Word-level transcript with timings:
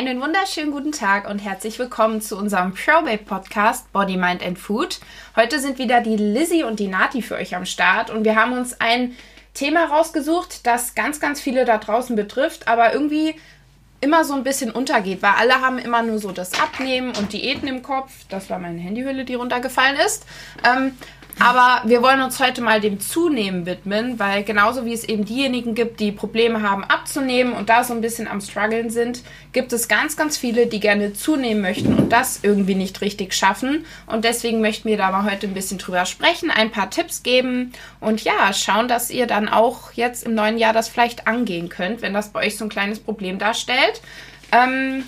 Einen 0.00 0.22
wunderschönen 0.22 0.70
guten 0.70 0.92
Tag 0.92 1.28
und 1.28 1.40
herzlich 1.40 1.78
willkommen 1.78 2.22
zu 2.22 2.38
unserem 2.38 2.72
ProBabe 2.72 3.18
Podcast 3.18 3.92
Body, 3.92 4.16
Mind 4.16 4.42
and 4.42 4.58
Food. 4.58 4.98
Heute 5.36 5.60
sind 5.60 5.78
wieder 5.78 6.00
die 6.00 6.16
Lizzie 6.16 6.64
und 6.64 6.80
die 6.80 6.88
Nati 6.88 7.20
für 7.20 7.34
euch 7.34 7.54
am 7.54 7.66
Start 7.66 8.08
und 8.08 8.24
wir 8.24 8.34
haben 8.34 8.54
uns 8.54 8.80
ein 8.80 9.14
Thema 9.52 9.84
rausgesucht, 9.84 10.66
das 10.66 10.94
ganz, 10.94 11.20
ganz 11.20 11.38
viele 11.38 11.66
da 11.66 11.76
draußen 11.76 12.16
betrifft, 12.16 12.66
aber 12.66 12.94
irgendwie 12.94 13.34
immer 14.00 14.24
so 14.24 14.32
ein 14.32 14.42
bisschen 14.42 14.70
untergeht, 14.70 15.20
weil 15.20 15.34
alle 15.38 15.60
haben 15.60 15.78
immer 15.78 16.00
nur 16.00 16.18
so 16.18 16.32
das 16.32 16.58
Abnehmen 16.58 17.14
und 17.18 17.34
Diäten 17.34 17.68
im 17.68 17.82
Kopf. 17.82 18.10
Das 18.30 18.48
war 18.48 18.58
meine 18.58 18.80
Handyhülle, 18.80 19.26
die 19.26 19.34
runtergefallen 19.34 19.98
ist. 19.98 20.24
Ähm, 20.66 20.96
aber 21.40 21.88
wir 21.88 22.02
wollen 22.02 22.20
uns 22.20 22.38
heute 22.38 22.60
mal 22.60 22.80
dem 22.80 23.00
Zunehmen 23.00 23.64
widmen, 23.64 24.18
weil 24.18 24.44
genauso 24.44 24.84
wie 24.84 24.92
es 24.92 25.04
eben 25.04 25.24
diejenigen 25.24 25.74
gibt, 25.74 25.98
die 25.98 26.12
Probleme 26.12 26.62
haben 26.62 26.84
abzunehmen 26.84 27.54
und 27.54 27.70
da 27.70 27.82
so 27.82 27.94
ein 27.94 28.02
bisschen 28.02 28.28
am 28.28 28.42
struggeln 28.42 28.90
sind, 28.90 29.22
gibt 29.52 29.72
es 29.72 29.88
ganz, 29.88 30.16
ganz 30.16 30.36
viele, 30.36 30.66
die 30.66 30.80
gerne 30.80 31.14
zunehmen 31.14 31.62
möchten 31.62 31.94
und 31.94 32.12
das 32.12 32.40
irgendwie 32.42 32.74
nicht 32.74 33.00
richtig 33.00 33.32
schaffen. 33.32 33.86
Und 34.06 34.26
deswegen 34.26 34.60
möchten 34.60 34.88
wir 34.88 34.98
da 34.98 35.10
mal 35.10 35.30
heute 35.30 35.46
ein 35.46 35.54
bisschen 35.54 35.78
drüber 35.78 36.04
sprechen, 36.04 36.50
ein 36.50 36.70
paar 36.70 36.90
Tipps 36.90 37.22
geben 37.22 37.72
und 38.00 38.22
ja, 38.22 38.52
schauen, 38.52 38.86
dass 38.86 39.10
ihr 39.10 39.26
dann 39.26 39.48
auch 39.48 39.92
jetzt 39.92 40.24
im 40.24 40.34
neuen 40.34 40.58
Jahr 40.58 40.74
das 40.74 40.88
vielleicht 40.88 41.26
angehen 41.26 41.70
könnt, 41.70 42.02
wenn 42.02 42.12
das 42.12 42.32
bei 42.32 42.46
euch 42.46 42.58
so 42.58 42.66
ein 42.66 42.70
kleines 42.70 43.00
Problem 43.00 43.38
darstellt. 43.38 44.02
Ähm, 44.52 45.04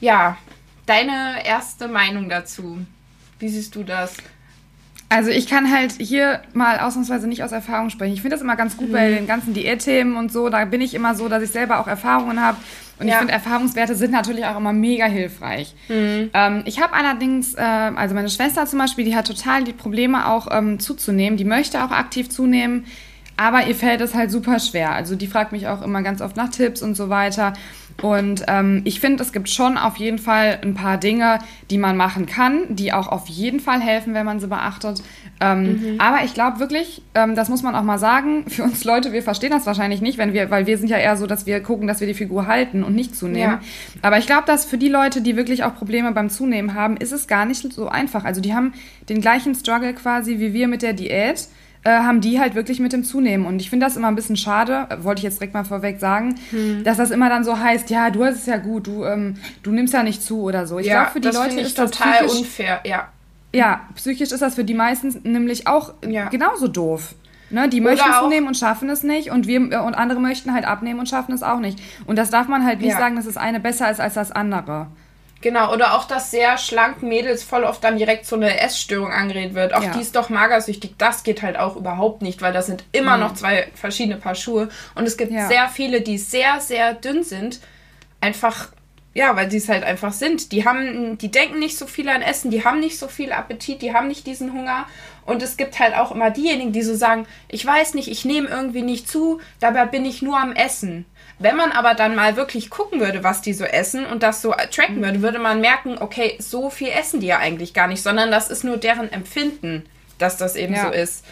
ja, 0.00 0.38
deine 0.86 1.44
erste 1.44 1.88
Meinung 1.88 2.30
dazu. 2.30 2.78
Wie 3.38 3.48
siehst 3.48 3.74
du 3.74 3.84
das? 3.84 4.16
Also 5.10 5.30
ich 5.30 5.46
kann 5.46 5.72
halt 5.72 5.92
hier 5.98 6.42
mal 6.52 6.80
ausnahmsweise 6.80 7.26
nicht 7.28 7.42
aus 7.42 7.52
Erfahrung 7.52 7.88
sprechen. 7.88 8.12
Ich 8.12 8.20
finde 8.20 8.36
das 8.36 8.42
immer 8.42 8.56
ganz 8.56 8.76
gut 8.76 8.88
mhm. 8.88 8.92
bei 8.92 9.10
den 9.10 9.26
ganzen 9.26 9.54
Diätthemen 9.54 10.16
und 10.16 10.30
so. 10.30 10.50
Da 10.50 10.64
bin 10.66 10.82
ich 10.82 10.92
immer 10.94 11.14
so, 11.14 11.28
dass 11.28 11.42
ich 11.42 11.50
selber 11.50 11.80
auch 11.80 11.86
Erfahrungen 11.86 12.40
habe. 12.42 12.58
Und 12.98 13.06
ja. 13.06 13.14
ich 13.14 13.18
finde, 13.18 13.32
Erfahrungswerte 13.32 13.94
sind 13.94 14.10
natürlich 14.10 14.44
auch 14.44 14.56
immer 14.56 14.72
mega 14.72 15.06
hilfreich. 15.06 15.74
Mhm. 15.88 16.30
Ähm, 16.34 16.62
ich 16.66 16.80
habe 16.82 16.92
allerdings, 16.92 17.54
äh, 17.54 17.60
also 17.62 18.14
meine 18.14 18.28
Schwester 18.28 18.66
zum 18.66 18.80
Beispiel, 18.80 19.04
die 19.04 19.16
hat 19.16 19.26
total 19.26 19.64
die 19.64 19.72
Probleme 19.72 20.28
auch 20.28 20.48
ähm, 20.50 20.78
zuzunehmen. 20.78 21.38
Die 21.38 21.44
möchte 21.44 21.82
auch 21.82 21.90
aktiv 21.90 22.28
zunehmen. 22.28 22.84
Aber 23.36 23.66
ihr 23.66 23.76
fällt 23.76 24.00
es 24.00 24.14
halt 24.14 24.32
super 24.32 24.58
schwer. 24.58 24.92
Also 24.92 25.14
die 25.14 25.28
fragt 25.28 25.52
mich 25.52 25.68
auch 25.68 25.80
immer 25.80 26.02
ganz 26.02 26.20
oft 26.20 26.36
nach 26.36 26.50
Tipps 26.50 26.82
und 26.82 26.96
so 26.96 27.08
weiter. 27.08 27.54
Und 28.00 28.44
ähm, 28.46 28.82
ich 28.84 29.00
finde, 29.00 29.22
es 29.24 29.32
gibt 29.32 29.48
schon 29.48 29.76
auf 29.76 29.96
jeden 29.96 30.18
Fall 30.18 30.58
ein 30.62 30.74
paar 30.74 30.98
Dinge, 30.98 31.40
die 31.68 31.78
man 31.78 31.96
machen 31.96 32.26
kann, 32.26 32.62
die 32.68 32.92
auch 32.92 33.08
auf 33.08 33.26
jeden 33.26 33.58
Fall 33.58 33.80
helfen, 33.80 34.14
wenn 34.14 34.24
man 34.24 34.38
sie 34.38 34.46
beachtet. 34.46 35.02
Ähm, 35.40 35.62
mhm. 35.62 36.00
Aber 36.00 36.24
ich 36.24 36.32
glaube 36.32 36.60
wirklich, 36.60 37.02
ähm, 37.16 37.34
das 37.34 37.48
muss 37.48 37.62
man 37.62 37.74
auch 37.74 37.82
mal 37.82 37.98
sagen, 37.98 38.44
für 38.48 38.62
uns 38.62 38.84
Leute, 38.84 39.12
wir 39.12 39.22
verstehen 39.22 39.50
das 39.50 39.66
wahrscheinlich 39.66 40.00
nicht, 40.00 40.16
wenn 40.16 40.32
wir, 40.32 40.48
weil 40.50 40.66
wir 40.66 40.78
sind 40.78 40.88
ja 40.88 40.96
eher 40.96 41.16
so, 41.16 41.26
dass 41.26 41.44
wir 41.46 41.60
gucken, 41.60 41.88
dass 41.88 41.98
wir 41.98 42.06
die 42.06 42.14
Figur 42.14 42.46
halten 42.46 42.84
und 42.84 42.94
nicht 42.94 43.16
zunehmen. 43.16 43.38
Ja. 43.40 43.60
Aber 44.02 44.18
ich 44.18 44.26
glaube, 44.26 44.44
dass 44.46 44.64
für 44.64 44.78
die 44.78 44.88
Leute, 44.88 45.20
die 45.20 45.36
wirklich 45.36 45.64
auch 45.64 45.74
Probleme 45.74 46.12
beim 46.12 46.30
Zunehmen 46.30 46.74
haben, 46.74 46.96
ist 46.96 47.12
es 47.12 47.26
gar 47.26 47.46
nicht 47.46 47.72
so 47.72 47.88
einfach. 47.88 48.24
Also 48.24 48.40
die 48.40 48.54
haben 48.54 48.74
den 49.08 49.20
gleichen 49.20 49.56
Struggle 49.56 49.92
quasi 49.94 50.38
wie 50.38 50.52
wir 50.52 50.68
mit 50.68 50.82
der 50.82 50.92
Diät 50.92 51.48
äh, 51.88 52.02
haben 52.02 52.20
die 52.20 52.38
halt 52.38 52.54
wirklich 52.54 52.80
mit 52.80 52.92
dem 52.92 53.02
Zunehmen. 53.02 53.46
Und 53.46 53.62
ich 53.62 53.70
finde 53.70 53.86
das 53.86 53.96
immer 53.96 54.08
ein 54.08 54.14
bisschen 54.14 54.36
schade, 54.36 54.86
wollte 55.00 55.20
ich 55.20 55.24
jetzt 55.24 55.40
direkt 55.40 55.54
mal 55.54 55.64
vorweg 55.64 55.98
sagen, 55.98 56.34
hm. 56.50 56.84
dass 56.84 56.98
das 56.98 57.10
immer 57.10 57.30
dann 57.30 57.44
so 57.44 57.58
heißt, 57.58 57.88
ja, 57.88 58.10
du 58.10 58.24
hast 58.24 58.36
es 58.36 58.46
ja 58.46 58.58
gut, 58.58 58.86
du, 58.86 59.04
ähm, 59.04 59.36
du 59.62 59.72
nimmst 59.72 59.94
ja 59.94 60.02
nicht 60.02 60.22
zu 60.22 60.42
oder 60.42 60.66
so. 60.66 60.78
Ich 60.78 60.86
ja, 60.86 61.04
glaube, 61.04 61.12
für 61.12 61.20
die 61.20 61.28
Leute 61.28 61.60
ist 61.60 61.78
das 61.78 61.90
total 61.90 62.26
unfair, 62.26 62.80
ja. 62.84 63.08
Ja, 63.54 63.80
psychisch 63.94 64.32
ist 64.32 64.42
das 64.42 64.56
für 64.56 64.64
die 64.64 64.74
meisten 64.74 65.18
nämlich 65.22 65.66
auch 65.66 65.94
ja. 66.06 66.28
genauso 66.28 66.68
doof. 66.68 67.14
Ne, 67.50 67.66
die 67.66 67.80
möchten 67.80 68.12
zunehmen 68.20 68.46
und 68.46 68.58
schaffen 68.58 68.90
es 68.90 69.02
nicht 69.02 69.30
und 69.30 69.46
wir 69.46 69.58
und 69.60 69.94
andere 69.94 70.20
möchten 70.20 70.52
halt 70.52 70.66
abnehmen 70.66 71.00
und 71.00 71.08
schaffen 71.08 71.32
es 71.32 71.42
auch 71.42 71.60
nicht. 71.60 71.80
Und 72.04 72.16
das 72.16 72.28
darf 72.28 72.46
man 72.46 72.66
halt 72.66 72.80
nicht 72.80 72.90
ja. 72.90 72.98
sagen, 72.98 73.16
dass 73.16 73.24
das 73.24 73.38
eine 73.38 73.58
besser 73.58 73.90
ist 73.90 74.00
als 74.00 74.12
das 74.12 74.32
andere. 74.32 74.88
Genau, 75.40 75.72
oder 75.72 75.94
auch, 75.94 76.04
dass 76.04 76.32
sehr 76.32 76.58
schlanken 76.58 77.08
Mädels 77.08 77.44
voll 77.44 77.62
oft 77.62 77.84
dann 77.84 77.96
direkt 77.96 78.26
so 78.26 78.34
eine 78.34 78.60
Essstörung 78.60 79.12
angeredet 79.12 79.54
wird. 79.54 79.72
Auch 79.72 79.84
ja. 79.84 79.92
die 79.92 80.00
ist 80.00 80.16
doch 80.16 80.30
magersüchtig. 80.30 80.94
Das 80.98 81.22
geht 81.22 81.42
halt 81.42 81.56
auch 81.56 81.76
überhaupt 81.76 82.22
nicht, 82.22 82.42
weil 82.42 82.52
das 82.52 82.66
sind 82.66 82.84
immer 82.90 83.16
mhm. 83.16 83.22
noch 83.22 83.34
zwei 83.34 83.68
verschiedene 83.74 84.16
Paar 84.16 84.34
Schuhe. 84.34 84.68
Und 84.96 85.06
es 85.06 85.16
gibt 85.16 85.30
ja. 85.30 85.46
sehr 85.46 85.68
viele, 85.68 86.00
die 86.00 86.18
sehr, 86.18 86.58
sehr 86.60 86.92
dünn 86.92 87.22
sind. 87.22 87.60
Einfach, 88.20 88.70
ja, 89.14 89.36
weil 89.36 89.48
sie 89.48 89.58
es 89.58 89.68
halt 89.68 89.84
einfach 89.84 90.12
sind. 90.12 90.50
Die 90.50 90.64
haben, 90.64 91.18
die 91.18 91.30
denken 91.30 91.60
nicht 91.60 91.78
so 91.78 91.86
viel 91.86 92.08
an 92.08 92.22
Essen, 92.22 92.50
die 92.50 92.64
haben 92.64 92.80
nicht 92.80 92.98
so 92.98 93.06
viel 93.06 93.30
Appetit, 93.30 93.80
die 93.80 93.94
haben 93.94 94.08
nicht 94.08 94.26
diesen 94.26 94.52
Hunger. 94.52 94.86
Und 95.28 95.42
es 95.42 95.58
gibt 95.58 95.78
halt 95.78 95.94
auch 95.94 96.10
immer 96.10 96.30
diejenigen, 96.30 96.72
die 96.72 96.80
so 96.80 96.94
sagen, 96.94 97.26
ich 97.48 97.64
weiß 97.64 97.92
nicht, 97.92 98.08
ich 98.08 98.24
nehme 98.24 98.48
irgendwie 98.48 98.80
nicht 98.80 99.10
zu, 99.10 99.42
dabei 99.60 99.84
bin 99.84 100.06
ich 100.06 100.22
nur 100.22 100.40
am 100.40 100.52
Essen. 100.52 101.04
Wenn 101.38 101.54
man 101.54 101.70
aber 101.70 101.92
dann 101.92 102.16
mal 102.16 102.36
wirklich 102.36 102.70
gucken 102.70 102.98
würde, 102.98 103.22
was 103.22 103.42
die 103.42 103.52
so 103.52 103.64
essen 103.64 104.06
und 104.06 104.22
das 104.22 104.40
so 104.40 104.54
tracken 104.70 105.02
würde, 105.02 105.20
würde 105.20 105.38
man 105.38 105.60
merken, 105.60 105.98
okay, 106.00 106.36
so 106.38 106.70
viel 106.70 106.88
essen 106.88 107.20
die 107.20 107.26
ja 107.26 107.40
eigentlich 107.40 107.74
gar 107.74 107.88
nicht, 107.88 108.02
sondern 108.02 108.30
das 108.30 108.48
ist 108.48 108.64
nur 108.64 108.78
deren 108.78 109.12
Empfinden, 109.12 109.84
dass 110.16 110.38
das 110.38 110.56
eben 110.56 110.72
ja. 110.72 110.86
so 110.86 110.92
ist. 110.92 111.26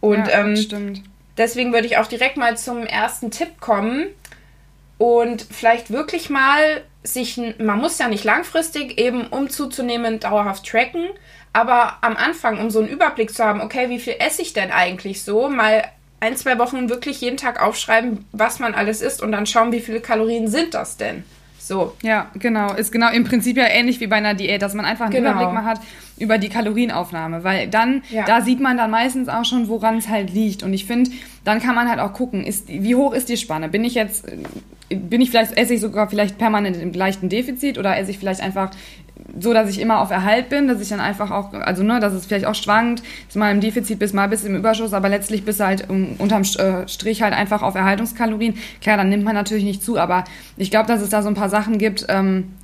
Und 0.00 0.26
ja, 0.26 0.40
ähm, 0.40 0.56
stimmt. 0.56 1.02
deswegen 1.36 1.74
würde 1.74 1.86
ich 1.86 1.98
auch 1.98 2.06
direkt 2.06 2.38
mal 2.38 2.56
zum 2.56 2.86
ersten 2.86 3.30
Tipp 3.30 3.60
kommen 3.60 4.06
und 4.96 5.46
vielleicht 5.50 5.90
wirklich 5.90 6.30
mal 6.30 6.82
sich, 7.02 7.38
man 7.58 7.78
muss 7.78 7.98
ja 7.98 8.08
nicht 8.08 8.24
langfristig 8.24 8.98
eben 8.98 9.26
um 9.26 9.50
zuzunehmen 9.50 10.18
dauerhaft 10.18 10.66
tracken, 10.66 11.10
aber 11.54 11.98
am 12.02 12.16
Anfang, 12.16 12.58
um 12.58 12.68
so 12.68 12.80
einen 12.80 12.88
Überblick 12.88 13.32
zu 13.32 13.42
haben, 13.44 13.62
okay, 13.62 13.88
wie 13.88 14.00
viel 14.00 14.16
esse 14.18 14.42
ich 14.42 14.52
denn 14.52 14.70
eigentlich 14.70 15.22
so, 15.22 15.48
mal 15.48 15.84
ein, 16.20 16.36
zwei 16.36 16.58
Wochen 16.58 16.88
wirklich 16.90 17.20
jeden 17.20 17.36
Tag 17.36 17.62
aufschreiben, 17.62 18.24
was 18.32 18.58
man 18.58 18.74
alles 18.74 19.00
isst 19.00 19.22
und 19.22 19.32
dann 19.32 19.46
schauen, 19.46 19.72
wie 19.72 19.80
viele 19.80 20.00
Kalorien 20.00 20.48
sind 20.48 20.74
das 20.74 20.96
denn. 20.96 21.24
So. 21.58 21.94
Ja, 22.02 22.30
genau. 22.34 22.74
Ist 22.74 22.92
genau 22.92 23.10
im 23.10 23.24
Prinzip 23.24 23.56
ja 23.56 23.66
ähnlich 23.66 24.00
wie 24.00 24.06
bei 24.06 24.16
einer 24.16 24.34
Diät, 24.34 24.60
dass 24.60 24.74
man 24.74 24.84
einfach 24.84 25.06
einen 25.06 25.14
genau. 25.14 25.30
Überblick 25.30 25.54
mal 25.54 25.64
hat 25.64 25.80
über 26.18 26.38
die 26.38 26.48
Kalorienaufnahme, 26.48 27.42
weil 27.42 27.68
dann, 27.68 28.02
ja. 28.10 28.24
da 28.24 28.42
sieht 28.42 28.60
man 28.60 28.76
dann 28.76 28.90
meistens 28.90 29.28
auch 29.28 29.44
schon, 29.44 29.68
woran 29.68 29.96
es 29.98 30.08
halt 30.08 30.30
liegt. 30.30 30.62
Und 30.62 30.74
ich 30.74 30.84
finde, 30.84 31.10
dann 31.44 31.60
kann 31.60 31.74
man 31.74 31.88
halt 31.88 32.00
auch 32.00 32.12
gucken, 32.12 32.44
ist, 32.44 32.68
wie 32.68 32.94
hoch 32.94 33.14
ist 33.14 33.28
die 33.28 33.36
Spanne? 33.36 33.68
Bin 33.68 33.84
ich 33.84 33.94
jetzt, 33.94 34.26
bin 34.88 35.20
ich 35.20 35.30
vielleicht, 35.30 35.56
esse 35.56 35.74
ich 35.74 35.80
sogar 35.80 36.10
vielleicht 36.10 36.36
permanent 36.36 36.76
im 36.76 36.92
leichten 36.92 37.28
Defizit 37.28 37.78
oder 37.78 37.96
esse 37.96 38.10
ich 38.10 38.18
vielleicht 38.18 38.42
einfach 38.42 38.70
so, 39.38 39.52
dass 39.52 39.68
ich 39.70 39.80
immer 39.80 40.00
auf 40.00 40.10
Erhalt 40.10 40.48
bin, 40.48 40.66
dass 40.66 40.80
ich 40.80 40.88
dann 40.88 41.00
einfach 41.00 41.30
auch, 41.30 41.52
also 41.52 41.82
ne, 41.82 42.00
dass 42.00 42.12
es 42.12 42.26
vielleicht 42.26 42.46
auch 42.46 42.54
schwankt, 42.54 43.02
dass 43.26 43.36
mal 43.36 43.52
im 43.52 43.60
Defizit 43.60 43.98
bist, 43.98 44.14
mal 44.14 44.28
bis 44.28 44.44
im 44.44 44.56
Überschuss, 44.56 44.92
aber 44.92 45.08
letztlich 45.08 45.44
bist 45.44 45.60
du 45.60 45.64
halt 45.64 45.88
um, 45.88 46.16
unterm 46.18 46.42
äh, 46.42 46.88
Strich 46.88 47.22
halt 47.22 47.32
einfach 47.32 47.62
auf 47.62 47.74
Erhaltungskalorien. 47.74 48.54
Klar, 48.80 48.96
dann 48.96 49.08
nimmt 49.08 49.24
man 49.24 49.34
natürlich 49.34 49.64
nicht 49.64 49.82
zu, 49.82 49.98
aber 49.98 50.24
ich 50.56 50.70
glaube, 50.70 50.88
dass 50.88 51.00
es 51.00 51.10
da 51.10 51.22
so 51.22 51.28
ein 51.28 51.34
paar 51.34 51.48
Sachen 51.48 51.78
gibt, 51.78 52.06
ähm, 52.08 52.38
äh, 52.40 52.63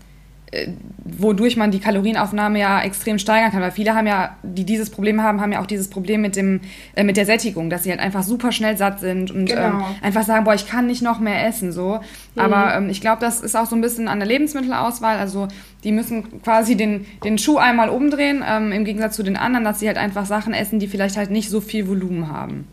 wodurch 1.05 1.57
man 1.57 1.71
die 1.71 1.79
Kalorienaufnahme 1.79 2.59
ja 2.59 2.83
extrem 2.83 3.19
steigern 3.19 3.53
kann. 3.53 3.63
Weil 3.63 3.71
viele 3.71 3.95
haben 3.95 4.07
ja, 4.07 4.37
die 4.43 4.65
dieses 4.65 4.91
Problem 4.91 5.23
haben, 5.23 5.41
haben 5.41 5.53
ja 5.53 5.61
auch 5.61 5.67
dieses 5.67 5.89
Problem 5.89 6.21
mit 6.21 6.37
dem, 6.37 6.61
äh, 6.95 7.05
mit 7.05 7.17
der 7.17 7.27
Sättigung, 7.27 7.71
dass 7.71 7.85
sie 7.85 7.91
halt 7.91 8.01
einfach 8.01 8.23
super 8.23 8.51
schnell 8.51 8.77
satt 8.77 9.01
sind 9.01 9.31
und 9.31 9.47
genau. 9.47 9.63
ähm, 9.63 9.85
einfach 10.03 10.25
sagen, 10.25 10.45
boah, 10.45 10.55
ich 10.55 10.67
kann 10.67 10.87
nicht 10.87 11.03
noch 11.03 11.21
mehr 11.21 11.47
essen, 11.47 11.73
so. 11.73 12.01
Mhm. 12.35 12.41
Aber 12.41 12.75
ähm, 12.75 12.91
ich 12.91 13.01
glaube, 13.01 13.21
das 13.21 13.41
ist 13.41 13.57
auch 13.57 13.67
so 13.67 13.77
ein 13.77 13.81
bisschen 13.81 14.09
an 14.09 14.19
der 14.19 14.29
Lebensmittelauswahl. 14.29 15.19
Also 15.19 15.49
die 15.85 15.93
müssen 15.93 16.43
quasi 16.43 16.77
den, 16.77 17.07
den 17.25 17.39
Schuh 17.39 17.59
einmal 17.59 17.89
umdrehen, 17.89 18.45
ähm, 18.47 18.73
im 18.73 18.85
Gegensatz 18.85 19.17
zu 19.17 19.23
den 19.23 19.37
anderen, 19.37 19.65
dass 19.65 19.81
sie 19.81 19.87
halt 19.87 19.99
einfach 19.99 20.27
Sachen 20.27 20.53
essen, 20.53 20.81
die 20.81 20.89
vielleicht 20.89 21.17
halt 21.17 21.31
nicht 21.31 21.49
so 21.49 21.61
viel 21.61 21.89
Volumen 21.89 22.29
haben. 22.29 22.67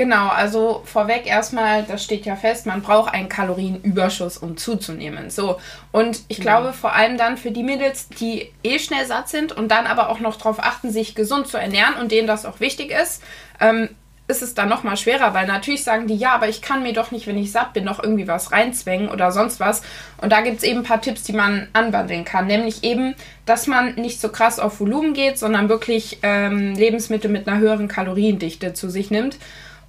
Genau, 0.00 0.28
also 0.28 0.80
vorweg 0.86 1.26
erstmal, 1.26 1.82
das 1.82 2.02
steht 2.02 2.24
ja 2.24 2.34
fest, 2.34 2.64
man 2.64 2.80
braucht 2.80 3.12
einen 3.12 3.28
Kalorienüberschuss, 3.28 4.38
um 4.38 4.56
zuzunehmen. 4.56 5.28
So. 5.28 5.60
Und 5.92 6.22
ich 6.28 6.38
genau. 6.38 6.62
glaube 6.62 6.72
vor 6.72 6.94
allem 6.94 7.18
dann 7.18 7.36
für 7.36 7.50
die 7.50 7.62
Mädels, 7.62 8.08
die 8.08 8.50
eh 8.62 8.78
schnell 8.78 9.04
satt 9.04 9.28
sind 9.28 9.52
und 9.52 9.68
dann 9.68 9.86
aber 9.86 10.08
auch 10.08 10.18
noch 10.18 10.36
darauf 10.36 10.58
achten, 10.58 10.90
sich 10.90 11.14
gesund 11.14 11.48
zu 11.48 11.58
ernähren 11.58 11.96
und 12.00 12.12
denen 12.12 12.26
das 12.26 12.46
auch 12.46 12.60
wichtig 12.60 12.92
ist, 12.92 13.22
ähm, 13.60 13.90
ist 14.26 14.40
es 14.40 14.54
dann 14.54 14.70
nochmal 14.70 14.96
schwerer, 14.96 15.34
weil 15.34 15.46
natürlich 15.46 15.84
sagen 15.84 16.06
die, 16.06 16.16
ja, 16.16 16.32
aber 16.32 16.48
ich 16.48 16.62
kann 16.62 16.82
mir 16.82 16.94
doch 16.94 17.10
nicht, 17.10 17.26
wenn 17.26 17.36
ich 17.36 17.52
satt 17.52 17.74
bin, 17.74 17.84
noch 17.84 18.02
irgendwie 18.02 18.26
was 18.26 18.52
reinzwängen 18.52 19.10
oder 19.10 19.32
sonst 19.32 19.60
was. 19.60 19.82
Und 20.22 20.32
da 20.32 20.40
gibt 20.40 20.56
es 20.56 20.62
eben 20.62 20.78
ein 20.78 20.84
paar 20.84 21.02
Tipps, 21.02 21.24
die 21.24 21.34
man 21.34 21.68
anwandeln 21.74 22.24
kann. 22.24 22.46
Nämlich 22.46 22.84
eben, 22.84 23.14
dass 23.44 23.66
man 23.66 23.96
nicht 23.96 24.18
so 24.18 24.30
krass 24.30 24.60
auf 24.60 24.80
Volumen 24.80 25.12
geht, 25.12 25.38
sondern 25.38 25.68
wirklich 25.68 26.20
ähm, 26.22 26.74
Lebensmittel 26.74 27.30
mit 27.30 27.46
einer 27.46 27.58
höheren 27.58 27.86
Kaloriendichte 27.86 28.72
zu 28.72 28.88
sich 28.88 29.10
nimmt. 29.10 29.36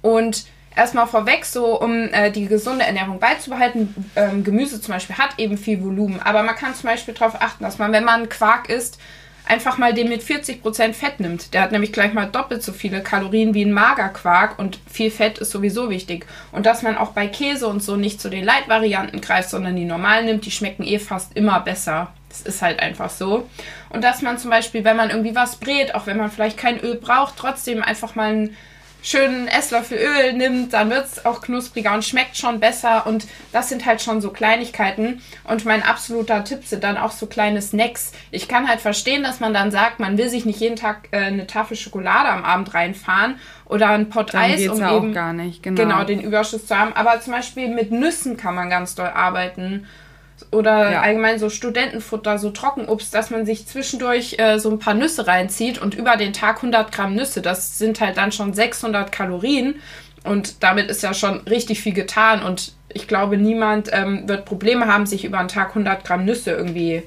Und 0.02 0.44
erstmal 0.76 1.06
vorweg, 1.06 1.44
so 1.44 1.80
um 1.80 2.08
äh, 2.12 2.30
die 2.30 2.46
gesunde 2.46 2.84
Ernährung 2.84 3.18
beizubehalten, 3.18 3.94
ähm, 4.16 4.44
Gemüse 4.44 4.80
zum 4.80 4.94
Beispiel 4.94 5.16
hat 5.16 5.38
eben 5.38 5.56
viel 5.56 5.82
Volumen, 5.82 6.20
aber 6.20 6.42
man 6.42 6.56
kann 6.56 6.74
zum 6.74 6.90
Beispiel 6.90 7.14
darauf 7.14 7.40
achten, 7.40 7.64
dass 7.64 7.78
man, 7.78 7.92
wenn 7.92 8.04
man 8.04 8.28
Quark 8.28 8.68
isst, 8.68 8.98
einfach 9.46 9.78
mal 9.78 9.92
den 9.92 10.08
mit 10.08 10.22
40% 10.22 10.92
Fett 10.92 11.20
nimmt. 11.20 11.52
Der 11.52 11.62
hat 11.62 11.72
nämlich 11.72 11.92
gleich 11.92 12.12
mal 12.12 12.26
doppelt 12.26 12.62
so 12.62 12.72
viele 12.72 13.02
Kalorien 13.02 13.54
wie 13.54 13.64
ein 13.64 13.72
Magerquark 13.72 14.58
und 14.58 14.78
viel 14.90 15.10
Fett 15.10 15.38
ist 15.38 15.50
sowieso 15.50 15.90
wichtig. 15.90 16.26
Und 16.52 16.64
dass 16.64 16.82
man 16.82 16.96
auch 16.96 17.10
bei 17.10 17.26
Käse 17.26 17.66
und 17.66 17.82
so 17.82 17.96
nicht 17.96 18.20
zu 18.20 18.28
den 18.28 18.44
Leitvarianten 18.44 19.20
greift, 19.20 19.50
sondern 19.50 19.76
die 19.76 19.84
normalen 19.84 20.26
nimmt, 20.26 20.46
die 20.46 20.50
schmecken 20.50 20.84
eh 20.84 20.98
fast 20.98 21.36
immer 21.36 21.60
besser. 21.60 22.12
Das 22.28 22.42
ist 22.42 22.62
halt 22.62 22.80
einfach 22.80 23.10
so. 23.10 23.48
Und 23.90 24.04
dass 24.04 24.22
man 24.22 24.38
zum 24.38 24.50
Beispiel, 24.50 24.84
wenn 24.84 24.96
man 24.96 25.10
irgendwie 25.10 25.34
was 25.34 25.56
brät, 25.56 25.94
auch 25.94 26.06
wenn 26.06 26.16
man 26.16 26.30
vielleicht 26.30 26.56
kein 26.56 26.80
Öl 26.80 26.94
braucht, 26.94 27.36
trotzdem 27.36 27.82
einfach 27.82 28.14
mal 28.14 28.32
ein 28.32 28.56
schönen 29.02 29.48
Esslöffel 29.48 29.98
Öl 29.98 30.32
nimmt, 30.32 30.72
dann 30.72 30.88
wird 30.90 31.06
es 31.06 31.26
auch 31.26 31.40
knuspriger 31.40 31.92
und 31.92 32.04
schmeckt 32.04 32.36
schon 32.36 32.60
besser. 32.60 33.06
Und 33.06 33.26
das 33.52 33.68
sind 33.68 33.84
halt 33.84 34.00
schon 34.00 34.20
so 34.20 34.30
Kleinigkeiten. 34.30 35.20
Und 35.44 35.64
mein 35.64 35.82
absoluter 35.82 36.44
Tipp 36.44 36.64
sind 36.64 36.84
dann 36.84 36.96
auch 36.96 37.10
so 37.10 37.26
kleine 37.26 37.60
Snacks. 37.60 38.12
Ich 38.30 38.48
kann 38.48 38.68
halt 38.68 38.80
verstehen, 38.80 39.22
dass 39.22 39.40
man 39.40 39.52
dann 39.52 39.70
sagt, 39.70 40.00
man 40.00 40.16
will 40.16 40.28
sich 40.28 40.44
nicht 40.44 40.60
jeden 40.60 40.76
Tag 40.76 41.08
äh, 41.10 41.18
eine 41.18 41.46
Tafel 41.46 41.76
Schokolade 41.76 42.28
am 42.28 42.44
Abend 42.44 42.72
reinfahren 42.72 43.36
oder 43.66 43.88
ein 43.90 44.08
Pot 44.08 44.34
dann 44.34 44.42
Eis, 44.42 44.68
um 44.68 44.78
ja 44.78 44.96
eben 44.96 45.12
gar 45.12 45.32
nicht, 45.32 45.62
genau. 45.62 45.82
genau 45.82 46.04
den 46.04 46.20
Überschuss 46.20 46.66
zu 46.66 46.78
haben. 46.78 46.92
Aber 46.92 47.20
zum 47.20 47.32
Beispiel 47.32 47.68
mit 47.68 47.90
Nüssen 47.90 48.36
kann 48.36 48.54
man 48.54 48.70
ganz 48.70 48.94
doll 48.94 49.08
arbeiten 49.08 49.86
oder 50.50 50.92
ja. 50.92 51.00
allgemein 51.02 51.38
so 51.38 51.48
Studentenfutter, 51.48 52.38
so 52.38 52.50
Trockenobst, 52.50 53.14
dass 53.14 53.30
man 53.30 53.46
sich 53.46 53.66
zwischendurch 53.66 54.36
äh, 54.38 54.58
so 54.58 54.70
ein 54.70 54.78
paar 54.78 54.94
Nüsse 54.94 55.26
reinzieht 55.26 55.80
und 55.80 55.94
über 55.94 56.16
den 56.16 56.32
Tag 56.32 56.56
100 56.56 56.92
Gramm 56.92 57.14
Nüsse, 57.14 57.42
das 57.42 57.78
sind 57.78 58.00
halt 58.00 58.16
dann 58.16 58.32
schon 58.32 58.52
600 58.54 59.12
Kalorien 59.12 59.76
und 60.24 60.62
damit 60.62 60.90
ist 60.90 61.02
ja 61.02 61.14
schon 61.14 61.40
richtig 61.40 61.80
viel 61.80 61.94
getan 61.94 62.42
und 62.42 62.72
ich 62.88 63.08
glaube, 63.08 63.38
niemand 63.38 63.88
ähm, 63.92 64.28
wird 64.28 64.44
Probleme 64.44 64.86
haben, 64.86 65.06
sich 65.06 65.24
über 65.24 65.38
einen 65.38 65.48
Tag 65.48 65.70
100 65.70 66.04
Gramm 66.04 66.24
Nüsse 66.24 66.52
irgendwie 66.52 67.02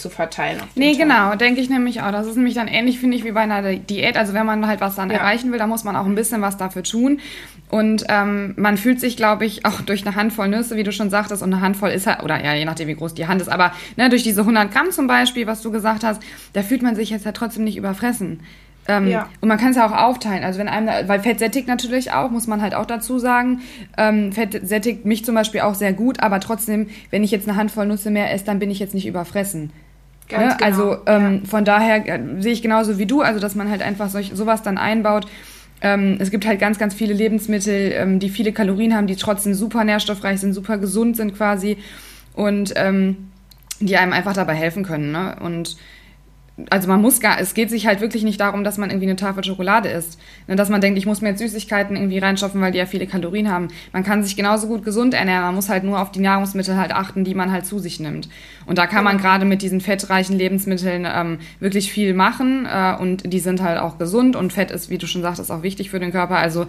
zu 0.00 0.10
verteilen. 0.10 0.60
Nee, 0.74 0.92
Tag. 0.92 1.00
genau, 1.00 1.34
denke 1.34 1.60
ich 1.60 1.70
nämlich 1.70 2.02
auch. 2.02 2.10
Das 2.10 2.26
ist 2.26 2.36
nämlich 2.36 2.54
dann 2.54 2.68
ähnlich, 2.68 2.98
finde 2.98 3.16
ich, 3.16 3.24
wie 3.24 3.32
bei 3.32 3.40
einer 3.40 3.62
Diät. 3.74 4.16
Also 4.16 4.32
wenn 4.32 4.46
man 4.46 4.66
halt 4.66 4.80
was 4.80 4.96
dann 4.96 5.10
ja. 5.10 5.18
erreichen 5.18 5.52
will, 5.52 5.58
da 5.58 5.66
muss 5.66 5.84
man 5.84 5.96
auch 5.96 6.06
ein 6.06 6.14
bisschen 6.14 6.42
was 6.42 6.56
dafür 6.56 6.82
tun. 6.82 7.20
Und 7.70 8.04
ähm, 8.08 8.54
man 8.56 8.76
fühlt 8.76 9.00
sich, 9.00 9.16
glaube 9.16 9.46
ich, 9.46 9.64
auch 9.64 9.80
durch 9.82 10.04
eine 10.04 10.16
Handvoll 10.16 10.48
Nüsse, 10.48 10.76
wie 10.76 10.82
du 10.82 10.90
schon 10.90 11.08
sagtest, 11.08 11.42
und 11.42 11.52
eine 11.52 11.62
Handvoll 11.62 11.90
ist 11.90 12.06
halt, 12.06 12.22
oder 12.22 12.42
ja, 12.42 12.54
je 12.54 12.64
nachdem, 12.64 12.88
wie 12.88 12.96
groß 12.96 13.14
die 13.14 13.28
Hand 13.28 13.40
ist, 13.40 13.48
aber 13.48 13.72
ne, 13.96 14.08
durch 14.08 14.24
diese 14.24 14.40
100 14.40 14.72
Gramm 14.72 14.90
zum 14.90 15.06
Beispiel, 15.06 15.46
was 15.46 15.62
du 15.62 15.70
gesagt 15.70 16.02
hast, 16.02 16.20
da 16.52 16.62
fühlt 16.62 16.82
man 16.82 16.96
sich 16.96 17.10
jetzt 17.10 17.24
ja 17.24 17.32
trotzdem 17.32 17.62
nicht 17.62 17.76
überfressen. 17.76 18.40
Ähm, 18.88 19.08
ja. 19.08 19.28
Und 19.40 19.48
man 19.48 19.58
kann 19.58 19.70
es 19.70 19.76
ja 19.76 19.86
auch 19.86 19.92
aufteilen. 19.92 20.42
Also 20.42 20.58
wenn 20.58 20.68
einem, 20.68 21.08
weil 21.08 21.20
Fett 21.20 21.38
sättigt 21.38 21.68
natürlich 21.68 22.12
auch, 22.12 22.30
muss 22.30 22.46
man 22.46 22.60
halt 22.60 22.74
auch 22.74 22.86
dazu 22.86 23.18
sagen. 23.18 23.60
Ähm, 23.96 24.32
Fett 24.32 24.66
sättigt 24.66 25.04
mich 25.04 25.24
zum 25.24 25.34
Beispiel 25.34 25.60
auch 25.60 25.74
sehr 25.74 25.92
gut, 25.92 26.20
aber 26.20 26.40
trotzdem, 26.40 26.88
wenn 27.10 27.22
ich 27.22 27.30
jetzt 27.30 27.48
eine 27.48 27.56
Handvoll 27.56 27.86
Nüsse 27.86 28.10
mehr 28.10 28.32
esse, 28.32 28.44
dann 28.44 28.58
bin 28.58 28.70
ich 28.70 28.78
jetzt 28.78 28.94
nicht 28.94 29.06
überfressen. 29.06 29.70
Ganz 30.30 30.54
ne? 30.54 30.56
genau. 30.58 30.64
Also 30.66 30.96
ähm, 31.06 31.40
ja. 31.42 31.48
von 31.48 31.64
daher 31.64 32.06
äh, 32.08 32.20
sehe 32.40 32.52
ich 32.52 32.62
genauso 32.62 32.98
wie 32.98 33.06
du, 33.06 33.20
also 33.20 33.40
dass 33.40 33.54
man 33.54 33.70
halt 33.70 33.82
einfach 33.82 34.08
solch, 34.08 34.32
sowas 34.34 34.62
dann 34.62 34.78
einbaut. 34.78 35.26
Ähm, 35.82 36.16
es 36.18 36.30
gibt 36.30 36.46
halt 36.46 36.60
ganz, 36.60 36.78
ganz 36.78 36.94
viele 36.94 37.14
Lebensmittel, 37.14 37.92
ähm, 37.94 38.18
die 38.18 38.28
viele 38.28 38.52
Kalorien 38.52 38.94
haben, 38.94 39.06
die 39.06 39.16
trotzdem 39.16 39.54
super 39.54 39.84
nährstoffreich 39.84 40.40
sind, 40.40 40.52
super 40.52 40.78
gesund 40.78 41.16
sind 41.16 41.36
quasi 41.36 41.78
und 42.34 42.72
ähm, 42.76 43.30
die 43.80 43.96
einem 43.96 44.12
einfach 44.12 44.34
dabei 44.34 44.54
helfen 44.54 44.84
können. 44.84 45.10
Ne? 45.10 45.36
Und 45.40 45.76
also 46.68 46.88
man 46.88 47.00
muss 47.00 47.20
gar, 47.20 47.40
es 47.40 47.54
geht 47.54 47.70
sich 47.70 47.86
halt 47.86 48.00
wirklich 48.00 48.22
nicht 48.22 48.40
darum, 48.40 48.64
dass 48.64 48.78
man 48.78 48.90
irgendwie 48.90 49.06
eine 49.06 49.16
Tafel 49.16 49.44
Schokolade 49.44 49.88
isst. 49.88 50.18
Ne, 50.46 50.56
dass 50.56 50.68
man 50.68 50.80
denkt, 50.80 50.98
ich 50.98 51.06
muss 51.06 51.20
mir 51.20 51.30
jetzt 51.30 51.38
Süßigkeiten 51.38 51.96
irgendwie 51.96 52.18
reinschaffen, 52.18 52.60
weil 52.60 52.72
die 52.72 52.78
ja 52.78 52.86
viele 52.86 53.06
Kalorien 53.06 53.50
haben. 53.50 53.68
Man 53.92 54.04
kann 54.04 54.22
sich 54.22 54.36
genauso 54.36 54.66
gut 54.66 54.84
gesund 54.84 55.14
ernähren, 55.14 55.42
man 55.42 55.54
muss 55.54 55.68
halt 55.68 55.84
nur 55.84 56.00
auf 56.00 56.10
die 56.10 56.20
Nahrungsmittel 56.20 56.76
halt 56.76 56.92
achten, 56.92 57.24
die 57.24 57.34
man 57.34 57.50
halt 57.50 57.66
zu 57.66 57.78
sich 57.78 58.00
nimmt. 58.00 58.28
Und 58.66 58.78
da 58.78 58.86
kann 58.86 59.04
man 59.04 59.18
gerade 59.18 59.44
mit 59.44 59.62
diesen 59.62 59.80
fettreichen 59.80 60.36
Lebensmitteln 60.36 61.06
ähm, 61.10 61.38
wirklich 61.58 61.92
viel 61.92 62.14
machen 62.14 62.66
äh, 62.66 62.94
und 63.00 63.32
die 63.32 63.40
sind 63.40 63.62
halt 63.62 63.78
auch 63.78 63.98
gesund 63.98 64.36
und 64.36 64.52
Fett 64.52 64.70
ist, 64.70 64.90
wie 64.90 64.98
du 64.98 65.06
schon 65.06 65.22
sagtest, 65.22 65.50
auch 65.50 65.62
wichtig 65.62 65.90
für 65.90 66.00
den 66.00 66.12
Körper. 66.12 66.36
Also 66.36 66.66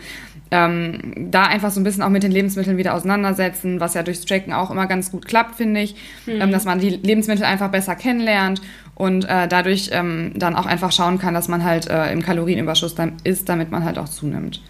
ähm, 0.52 1.30
da 1.32 1.44
einfach 1.44 1.72
so 1.72 1.80
ein 1.80 1.84
bisschen 1.84 2.04
auch 2.04 2.10
mit 2.10 2.24
den 2.24 2.32
Lebensmitteln 2.32 2.78
wieder 2.78 2.94
auseinandersetzen, 2.94 3.80
was 3.80 3.94
ja 3.94 4.04
durchs 4.04 4.26
Tracken 4.26 4.54
auch 4.54 4.72
immer 4.72 4.88
ganz 4.88 5.12
gut 5.12 5.26
klappt, 5.26 5.56
finde 5.56 5.82
ich, 5.82 5.96
mhm. 6.26 6.42
ähm, 6.42 6.52
dass 6.52 6.66
man 6.66 6.80
die 6.80 6.90
Lebensmittel 6.90 7.46
einfach 7.46 7.70
besser 7.70 7.96
kennenlernt 7.96 8.62
und 9.02 9.28
äh, 9.28 9.48
dadurch 9.48 9.90
ähm, 9.94 10.32
dann 10.36 10.56
auch 10.56 10.68
einfach 10.68 10.92
schauen 10.92 11.18
kann, 11.18 11.34
dass 11.34 11.48
man 11.48 11.64
halt 11.64 11.90
äh, 11.90 12.12
im 12.12 12.22
Kalorienüberschuss 12.22 12.94
dann 12.94 13.14
ist, 13.24 13.50
damit 13.50 13.72
man 13.72 13.84
halt 13.84 13.98
auch 13.98 14.08
zunimmt. 14.08 14.62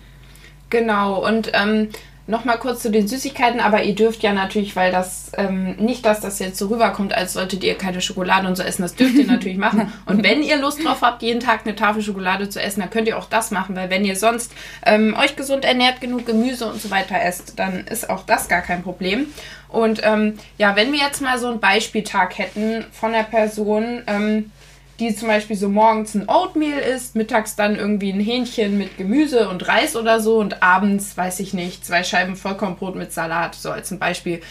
Genau, 0.69 1.28
und 1.28 1.51
ähm, 1.54 1.89
Nochmal 2.31 2.60
kurz 2.60 2.81
zu 2.81 2.89
den 2.89 3.10
Süßigkeiten, 3.10 3.60
aber 3.60 3.83
ihr 3.83 3.94
dürft 3.94 4.24
ja 4.24 4.31
natürlich, 4.31 4.78
weil 4.78 4.89
das 4.89 5.33
ähm, 5.36 5.75
nicht, 5.75 6.06
dass 6.06 6.22
das 6.22 6.39
jetzt 6.39 6.57
so 6.57 6.68
rüberkommt, 6.68 7.13
als 7.13 7.33
solltet 7.33 7.62
ihr 7.62 7.78
keine 7.78 8.00
Schokolade 8.00 8.48
und 8.48 8.56
so 8.56 8.63
essen, 8.63 8.83
das 8.83 8.95
dürft 8.95 9.16
ihr 9.16 9.28
natürlich 9.28 9.57
machen. 9.60 9.92
Und 10.06 10.24
wenn 10.24 10.42
ihr 10.42 10.56
Lust 10.56 10.81
drauf 10.81 11.01
habt, 11.01 11.24
jeden 11.24 11.42
Tag 11.42 11.66
eine 11.66 11.75
Tafel 11.75 12.01
Schokolade 12.01 12.48
zu 12.48 12.62
essen, 12.62 12.80
dann 12.80 12.89
könnt 12.89 13.10
ihr 13.10 13.18
auch 13.18 13.28
das 13.28 13.51
machen, 13.51 13.75
weil 13.75 13.89
wenn 13.89 14.06
ihr 14.06 14.16
sonst 14.16 14.54
ähm, 14.86 15.13
euch 15.22 15.36
gesund 15.36 15.66
ernährt, 15.66 16.00
genug 16.00 16.25
Gemüse 16.25 16.68
und 16.68 16.81
so 16.81 16.89
weiter 16.89 17.22
esst, 17.22 17.60
dann 17.60 17.86
ist 17.86 18.10
auch 18.10 18.25
das 18.25 18.48
gar 18.48 18.62
kein 18.62 18.81
Problem. 18.81 19.27
Und 19.68 20.00
ähm, 20.06 20.39
ja, 20.57 20.77
wenn 20.77 20.94
wir 20.94 21.00
jetzt 21.00 21.22
mal 21.22 21.38
so 21.38 21.50
einen 21.50 21.60
Beispieltag 21.60 22.38
hätten 22.38 22.86
von 22.94 23.12
der 23.12 23.24
Person, 23.24 24.04
ähm, 24.07 24.51
die 24.99 25.15
zum 25.15 25.27
Beispiel 25.27 25.55
so 25.55 25.69
morgens 25.69 26.13
ein 26.15 26.29
Oatmeal 26.29 26.79
isst, 26.79 27.15
mittags 27.15 27.55
dann 27.55 27.75
irgendwie 27.75 28.11
ein 28.11 28.19
Hähnchen 28.19 28.77
mit 28.77 28.97
Gemüse 28.97 29.49
und 29.49 29.67
Reis 29.67 29.95
oder 29.95 30.19
so 30.19 30.38
und 30.39 30.61
abends, 30.61 31.17
weiß 31.17 31.39
ich 31.39 31.53
nicht, 31.53 31.85
zwei 31.85 32.03
Scheiben 32.03 32.35
Vollkornbrot 32.35 32.95
mit 32.95 33.11
Salat, 33.11 33.55
so 33.55 33.71
als 33.71 33.91
ein 33.91 33.99
Beispiel, 33.99 34.41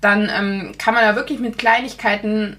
dann 0.00 0.30
ähm, 0.34 0.72
kann 0.78 0.94
man 0.94 1.04
da 1.04 1.16
wirklich 1.16 1.40
mit 1.40 1.58
Kleinigkeiten 1.58 2.56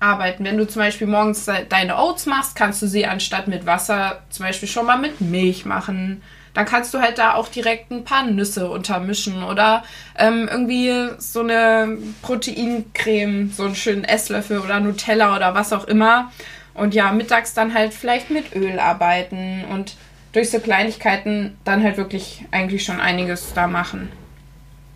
arbeiten. 0.00 0.44
Wenn 0.44 0.58
du 0.58 0.66
zum 0.66 0.82
Beispiel 0.82 1.06
morgens 1.06 1.48
deine 1.68 1.96
Oats 1.96 2.26
machst, 2.26 2.56
kannst 2.56 2.82
du 2.82 2.86
sie 2.86 3.06
anstatt 3.06 3.48
mit 3.48 3.66
Wasser 3.66 4.22
zum 4.30 4.46
Beispiel 4.46 4.68
schon 4.68 4.86
mal 4.86 4.98
mit 4.98 5.20
Milch 5.20 5.64
machen. 5.64 6.22
Dann 6.54 6.66
kannst 6.66 6.92
du 6.92 7.00
halt 7.00 7.16
da 7.16 7.34
auch 7.34 7.48
direkt 7.48 7.90
ein 7.90 8.04
paar 8.04 8.26
Nüsse 8.26 8.68
untermischen 8.68 9.42
oder 9.42 9.84
ähm, 10.18 10.48
irgendwie 10.50 11.08
so 11.18 11.40
eine 11.40 11.96
Proteincreme, 12.20 13.50
so 13.50 13.64
einen 13.64 13.74
schönen 13.74 14.04
Esslöffel 14.04 14.58
oder 14.58 14.80
Nutella 14.80 15.34
oder 15.34 15.54
was 15.54 15.72
auch 15.72 15.84
immer. 15.84 16.30
Und 16.74 16.94
ja, 16.94 17.12
mittags 17.12 17.54
dann 17.54 17.74
halt 17.74 17.92
vielleicht 17.92 18.30
mit 18.30 18.54
Öl 18.54 18.78
arbeiten 18.78 19.64
und 19.70 19.96
durch 20.32 20.50
so 20.50 20.58
Kleinigkeiten 20.58 21.56
dann 21.64 21.82
halt 21.82 21.98
wirklich 21.98 22.44
eigentlich 22.50 22.84
schon 22.84 23.00
einiges 23.00 23.52
da 23.52 23.66
machen. 23.66 24.10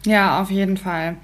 Ja, 0.04 0.40
auf 0.40 0.50
jeden 0.50 0.76
Fall. 0.76 1.16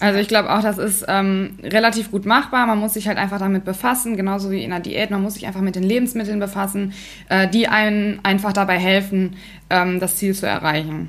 Also 0.00 0.20
ich 0.20 0.28
glaube 0.28 0.54
auch, 0.54 0.62
das 0.62 0.78
ist 0.78 1.04
ähm, 1.08 1.58
relativ 1.62 2.12
gut 2.12 2.24
machbar. 2.24 2.66
Man 2.66 2.78
muss 2.78 2.94
sich 2.94 3.08
halt 3.08 3.18
einfach 3.18 3.40
damit 3.40 3.64
befassen, 3.64 4.16
genauso 4.16 4.50
wie 4.50 4.62
in 4.62 4.70
der 4.70 4.78
Diät. 4.78 5.10
Man 5.10 5.22
muss 5.22 5.34
sich 5.34 5.46
einfach 5.46 5.60
mit 5.60 5.74
den 5.74 5.82
Lebensmitteln 5.82 6.38
befassen, 6.38 6.92
äh, 7.28 7.48
die 7.48 7.66
einem 7.66 8.20
einfach 8.22 8.52
dabei 8.52 8.78
helfen, 8.78 9.36
ähm, 9.70 9.98
das 9.98 10.16
Ziel 10.16 10.34
zu 10.34 10.46
erreichen. 10.46 11.08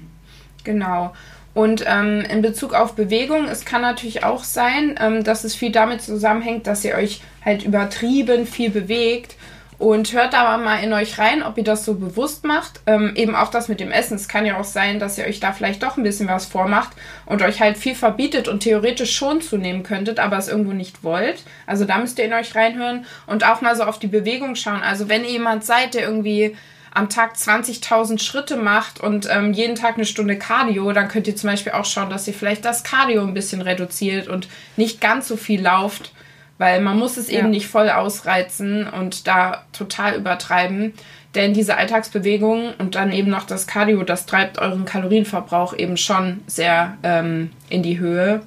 Genau. 0.63 1.13
Und 1.53 1.83
ähm, 1.87 2.21
in 2.21 2.41
Bezug 2.41 2.73
auf 2.73 2.93
Bewegung, 2.93 3.45
es 3.45 3.65
kann 3.65 3.81
natürlich 3.81 4.23
auch 4.23 4.43
sein, 4.43 4.95
ähm, 5.01 5.23
dass 5.23 5.43
es 5.43 5.55
viel 5.55 5.71
damit 5.71 6.01
zusammenhängt, 6.01 6.67
dass 6.67 6.85
ihr 6.85 6.95
euch 6.95 7.21
halt 7.43 7.63
übertrieben 7.63 8.45
viel 8.45 8.69
bewegt. 8.69 9.35
Und 9.79 10.11
hört 10.11 10.33
da 10.33 10.57
mal 10.57 10.83
in 10.83 10.91
euch 10.91 11.17
rein, 11.19 11.41
ob 11.41 11.57
ihr 11.57 11.63
das 11.63 11.85
so 11.85 11.93
bewusst 11.93 12.43
macht. 12.43 12.81
Ähm, 12.85 13.13
eben 13.15 13.33
auch 13.33 13.49
das 13.49 13.69
mit 13.69 13.79
dem 13.79 13.91
Essen. 13.91 14.15
Es 14.15 14.27
kann 14.27 14.45
ja 14.45 14.59
auch 14.59 14.65
sein, 14.65 14.99
dass 14.99 15.17
ihr 15.17 15.23
euch 15.23 15.39
da 15.39 15.53
vielleicht 15.53 15.83
doch 15.83 15.95
ein 15.95 16.03
bisschen 16.03 16.27
was 16.27 16.45
vormacht 16.45 16.89
und 17.25 17.41
euch 17.41 17.61
halt 17.61 17.77
viel 17.77 17.95
verbietet 17.95 18.49
und 18.49 18.59
theoretisch 18.59 19.15
schon 19.15 19.39
zunehmen 19.39 19.83
könntet, 19.83 20.19
aber 20.19 20.37
es 20.37 20.49
irgendwo 20.49 20.73
nicht 20.73 21.01
wollt. 21.05 21.43
Also 21.65 21.85
da 21.85 21.97
müsst 21.97 22.19
ihr 22.19 22.25
in 22.25 22.33
euch 22.33 22.55
reinhören 22.55 23.05
und 23.25 23.45
auch 23.45 23.61
mal 23.61 23.73
so 23.77 23.83
auf 23.83 23.99
die 23.99 24.07
Bewegung 24.07 24.55
schauen. 24.55 24.81
Also 24.83 25.07
wenn 25.07 25.23
ihr 25.23 25.31
jemand 25.31 25.63
seid, 25.63 25.93
der 25.93 26.03
irgendwie 26.03 26.57
am 26.93 27.09
Tag 27.09 27.35
20.000 27.35 28.19
Schritte 28.19 28.57
macht 28.57 28.99
und 28.99 29.27
ähm, 29.31 29.53
jeden 29.53 29.75
Tag 29.75 29.95
eine 29.95 30.05
Stunde 30.05 30.37
Cardio, 30.37 30.91
dann 30.91 31.07
könnt 31.07 31.27
ihr 31.27 31.35
zum 31.35 31.49
Beispiel 31.49 31.73
auch 31.73 31.85
schauen, 31.85 32.09
dass 32.09 32.27
ihr 32.27 32.33
vielleicht 32.33 32.65
das 32.65 32.83
Cardio 32.83 33.23
ein 33.23 33.33
bisschen 33.33 33.61
reduziert 33.61 34.27
und 34.27 34.47
nicht 34.75 34.99
ganz 35.01 35.27
so 35.27 35.37
viel 35.37 35.61
lauft, 35.61 36.11
weil 36.57 36.81
man 36.81 36.97
muss 36.97 37.17
es 37.17 37.29
ja. 37.29 37.39
eben 37.39 37.51
nicht 37.51 37.67
voll 37.67 37.89
ausreizen 37.89 38.87
und 38.87 39.27
da 39.27 39.65
total 39.71 40.15
übertreiben. 40.15 40.93
Denn 41.35 41.53
diese 41.53 41.77
Alltagsbewegung 41.77 42.73
und 42.79 42.95
dann 42.95 43.11
eben 43.11 43.29
noch 43.29 43.43
das 43.43 43.67
Cardio, 43.67 44.03
das 44.03 44.25
treibt 44.25 44.57
euren 44.57 44.85
Kalorienverbrauch 44.85 45.77
eben 45.77 45.95
schon 45.95 46.41
sehr 46.47 46.97
ähm, 47.03 47.51
in 47.69 47.83
die 47.83 47.99
Höhe. 47.99 48.41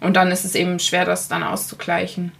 Und 0.00 0.14
dann 0.16 0.30
ist 0.30 0.44
es 0.44 0.54
eben 0.54 0.78
schwer, 0.78 1.04
das 1.04 1.28
dann 1.28 1.42
auszugleichen. 1.42 2.32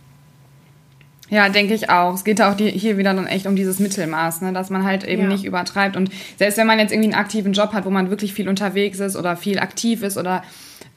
Ja, 1.30 1.48
denke 1.48 1.74
ich 1.74 1.88
auch. 1.88 2.14
Es 2.14 2.24
geht 2.24 2.42
auch 2.42 2.54
die, 2.54 2.70
hier 2.70 2.98
wieder 2.98 3.14
dann 3.14 3.26
echt 3.26 3.46
um 3.46 3.54
dieses 3.54 3.78
Mittelmaß, 3.78 4.42
ne? 4.42 4.52
dass 4.52 4.68
man 4.68 4.84
halt 4.84 5.04
eben 5.04 5.22
ja. 5.22 5.28
nicht 5.28 5.44
übertreibt. 5.44 5.96
Und 5.96 6.10
selbst 6.36 6.58
wenn 6.58 6.66
man 6.66 6.80
jetzt 6.80 6.92
irgendwie 6.92 7.12
einen 7.12 7.20
aktiven 7.20 7.52
Job 7.52 7.72
hat, 7.72 7.84
wo 7.84 7.90
man 7.90 8.10
wirklich 8.10 8.34
viel 8.34 8.48
unterwegs 8.48 8.98
ist 8.98 9.16
oder 9.16 9.36
viel 9.36 9.60
aktiv 9.60 10.02
ist 10.02 10.18
oder 10.18 10.42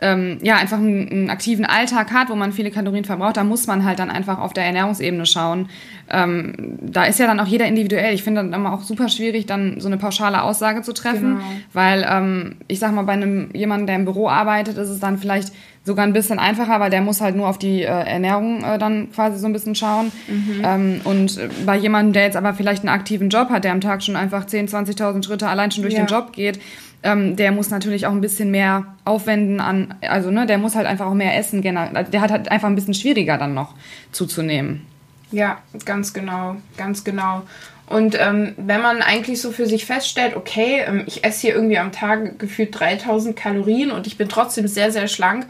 ähm, 0.04 0.38
ja, 0.42 0.58
einfach 0.58 0.78
einen, 0.78 1.10
einen, 1.10 1.30
aktiven 1.30 1.66
Alltag 1.66 2.12
hat, 2.12 2.30
wo 2.30 2.36
man 2.36 2.52
viele 2.52 2.72
Kalorien 2.72 3.06
verbraucht, 3.06 3.38
da 3.38 3.44
muss 3.44 3.66
man 3.68 3.86
halt 3.86 4.00
dann 4.00 4.12
einfach 4.12 4.40
auf 4.40 4.54
der 4.54 4.66
Ernährungsebene 4.66 5.26
schauen. 5.26 5.70
Ähm, 6.10 6.78
da 6.82 7.06
ist 7.06 7.20
ja 7.20 7.28
dann 7.28 7.40
auch 7.40 7.48
jeder 7.48 7.66
individuell. 7.66 8.14
Ich 8.14 8.24
finde 8.24 8.42
dann 8.42 8.54
immer 8.54 8.74
auch 8.74 8.82
super 8.82 9.08
schwierig, 9.08 9.46
dann 9.46 9.80
so 9.80 9.88
eine 9.88 9.98
pauschale 9.98 10.44
Aussage 10.44 10.82
zu 10.82 10.94
treffen, 10.94 11.36
genau. 11.36 11.46
weil 11.72 12.06
ähm, 12.08 12.56
ich 12.68 12.80
sag 12.80 12.94
mal, 12.94 13.04
bei 13.04 13.14
einem 13.14 13.50
jemanden, 13.54 13.88
der 13.88 13.96
im 13.96 14.06
Büro 14.06 14.28
arbeitet, 14.28 14.78
ist 14.78 14.90
es 14.90 15.00
dann 15.00 15.18
vielleicht 15.18 15.54
sogar 15.86 16.06
ein 16.06 16.14
bisschen 16.14 16.40
einfacher, 16.40 16.80
weil 16.80 16.90
der 16.90 17.02
muss 17.02 17.22
halt 17.22 17.36
nur 17.36 17.48
auf 17.48 17.58
die 17.58 17.82
äh, 17.82 17.86
Ernährung 17.86 18.64
äh, 18.64 18.78
dann 18.78 19.12
quasi 19.12 19.38
so 19.38 19.48
ein 19.48 19.54
bisschen 19.54 19.76
schauen. 19.76 20.12
Mhm. 20.28 20.62
Ähm, 20.64 21.02
und 21.04 21.40
bei 21.66 21.78
jemandem, 21.78 22.14
der 22.14 22.24
jetzt 22.24 22.38
aber 22.38 22.54
vielleicht 22.54 22.84
einen 22.84 22.94
aktiven 22.94 23.30
Job 23.30 23.50
hat, 23.50 23.64
der 23.64 23.72
am 23.72 23.82
Tag 23.82 24.04
schon 24.04 24.16
einfach 24.16 24.46
10.000, 24.46 24.98
20.000 24.98 25.26
Schritte 25.26 25.48
allein 25.48 25.72
schon 25.72 25.84
durch 25.84 25.94
ja. 25.94 26.04
den 26.04 26.08
Job 26.08 26.34
geht, 26.34 26.60
ähm, 27.04 27.36
der 27.36 27.52
muss 27.52 27.70
natürlich 27.70 28.08
auch 28.08 28.12
ein 28.12 28.22
bisschen 28.22 28.50
mehr 28.50 28.86
aufwenden 29.06 29.60
an, 29.60 29.94
also 30.02 30.32
ne, 30.32 30.46
der 30.46 30.58
muss 30.58 30.76
halt 30.76 30.88
einfach 30.88 31.06
auch 31.06 31.14
mehr 31.14 31.38
essen. 31.38 31.62
Der 31.62 32.22
hat 32.22 32.32
halt 32.32 32.50
einfach 32.50 32.68
ein 32.68 32.76
bisschen 32.76 32.94
schwieriger 32.94 33.38
dann 33.38 33.54
noch 33.54 33.76
zuzunehmen. 34.12 34.86
Ja, 35.32 35.60
ganz 35.86 36.14
genau, 36.14 36.56
ganz 36.78 37.04
genau. 37.04 37.42
Und 37.88 38.18
ähm, 38.20 38.54
wenn 38.58 38.82
man 38.82 39.02
eigentlich 39.02 39.42
so 39.42 39.52
für 39.52 39.66
sich 39.66 39.86
feststellt, 39.86 40.36
okay, 40.36 40.84
ähm, 40.88 41.04
ich 41.06 41.24
esse 41.24 41.42
hier 41.42 41.56
irgendwie 41.56 41.78
am 41.78 41.92
Tag 41.92 42.40
gefühlt 42.40 42.80
3000 42.80 43.36
Kalorien 43.36 43.92
und 43.92 44.08
ich 44.08 44.18
bin 44.18 44.30
trotzdem 44.30 44.68
sehr, 44.68 44.92
sehr 44.92 45.08
schlank, 45.08 45.48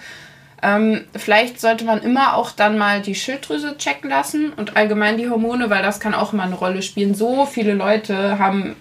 ähm, 0.63 1.01
vielleicht 1.15 1.59
sollte 1.59 1.85
man 1.85 2.01
immer 2.01 2.35
auch 2.35 2.51
dann 2.51 2.77
mal 2.77 3.01
die 3.01 3.15
Schilddrüse 3.15 3.77
checken 3.77 4.09
lassen 4.09 4.53
und 4.53 4.77
allgemein 4.77 5.17
die 5.17 5.29
Hormone, 5.29 5.69
weil 5.69 5.83
das 5.83 5.99
kann 5.99 6.13
auch 6.13 6.33
immer 6.33 6.43
eine 6.43 6.55
Rolle 6.55 6.81
spielen. 6.81 7.13
So 7.13 7.45
viele 7.45 7.73
Leute 7.73 8.39
haben 8.39 8.75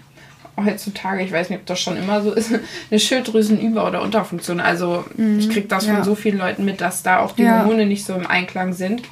heutzutage, 0.57 1.23
ich 1.23 1.31
weiß 1.31 1.49
nicht, 1.49 1.59
ob 1.59 1.65
das 1.65 1.79
schon 1.79 1.97
immer 1.97 2.21
so 2.21 2.31
ist, 2.31 2.51
eine 2.91 2.99
Schilddrüsenüber- 2.99 3.87
oder 3.87 4.01
Unterfunktion. 4.01 4.59
Also 4.59 5.05
mhm, 5.15 5.39
ich 5.39 5.49
kriege 5.49 5.67
das 5.67 5.87
ja. 5.87 5.95
von 5.95 6.03
so 6.03 6.15
vielen 6.15 6.37
Leuten 6.37 6.65
mit, 6.65 6.81
dass 6.81 7.03
da 7.03 7.19
auch 7.19 7.33
die 7.33 7.43
ja. 7.43 7.59
Hormone 7.59 7.85
nicht 7.85 8.05
so 8.05 8.13
im 8.13 8.27
Einklang 8.27 8.73
sind. 8.73 9.03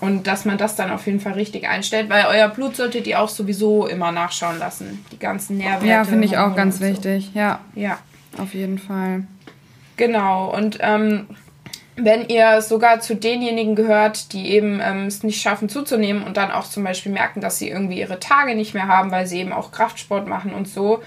Und 0.00 0.28
dass 0.28 0.44
man 0.44 0.58
das 0.58 0.76
dann 0.76 0.92
auf 0.92 1.06
jeden 1.06 1.18
Fall 1.18 1.32
richtig 1.32 1.68
einstellt, 1.68 2.08
weil 2.08 2.24
euer 2.26 2.48
Blut 2.48 2.76
solltet 2.76 3.08
ihr 3.08 3.20
auch 3.20 3.28
sowieso 3.28 3.88
immer 3.88 4.12
nachschauen 4.12 4.58
lassen. 4.58 5.04
Die 5.10 5.18
ganzen 5.18 5.56
Nährwerte. 5.56 5.86
Ja, 5.86 6.04
finde 6.04 6.24
ich 6.24 6.38
auch 6.38 6.54
ganz 6.54 6.80
wichtig. 6.80 7.30
So. 7.32 7.38
Ja. 7.38 7.60
Ja. 7.74 7.98
Auf 8.36 8.54
jeden 8.54 8.78
Fall. 8.78 9.24
Genau. 9.96 10.54
Und 10.54 10.78
ähm, 10.80 11.26
wenn 12.00 12.28
ihr 12.28 12.62
sogar 12.62 13.00
zu 13.00 13.16
denjenigen 13.16 13.74
gehört, 13.74 14.32
die 14.32 14.50
eben 14.50 14.80
ähm, 14.82 15.06
es 15.06 15.22
nicht 15.24 15.40
schaffen 15.40 15.68
zuzunehmen 15.68 16.22
und 16.22 16.36
dann 16.36 16.52
auch 16.52 16.64
zum 16.64 16.84
Beispiel 16.84 17.12
merken, 17.12 17.40
dass 17.40 17.58
sie 17.58 17.68
irgendwie 17.68 17.98
ihre 17.98 18.20
Tage 18.20 18.54
nicht 18.54 18.72
mehr 18.72 18.86
haben, 18.86 19.10
weil 19.10 19.26
sie 19.26 19.40
eben 19.40 19.52
auch 19.52 19.72
Kraftsport 19.72 20.26
machen 20.28 20.54
und 20.54 20.68
so, 20.68 21.02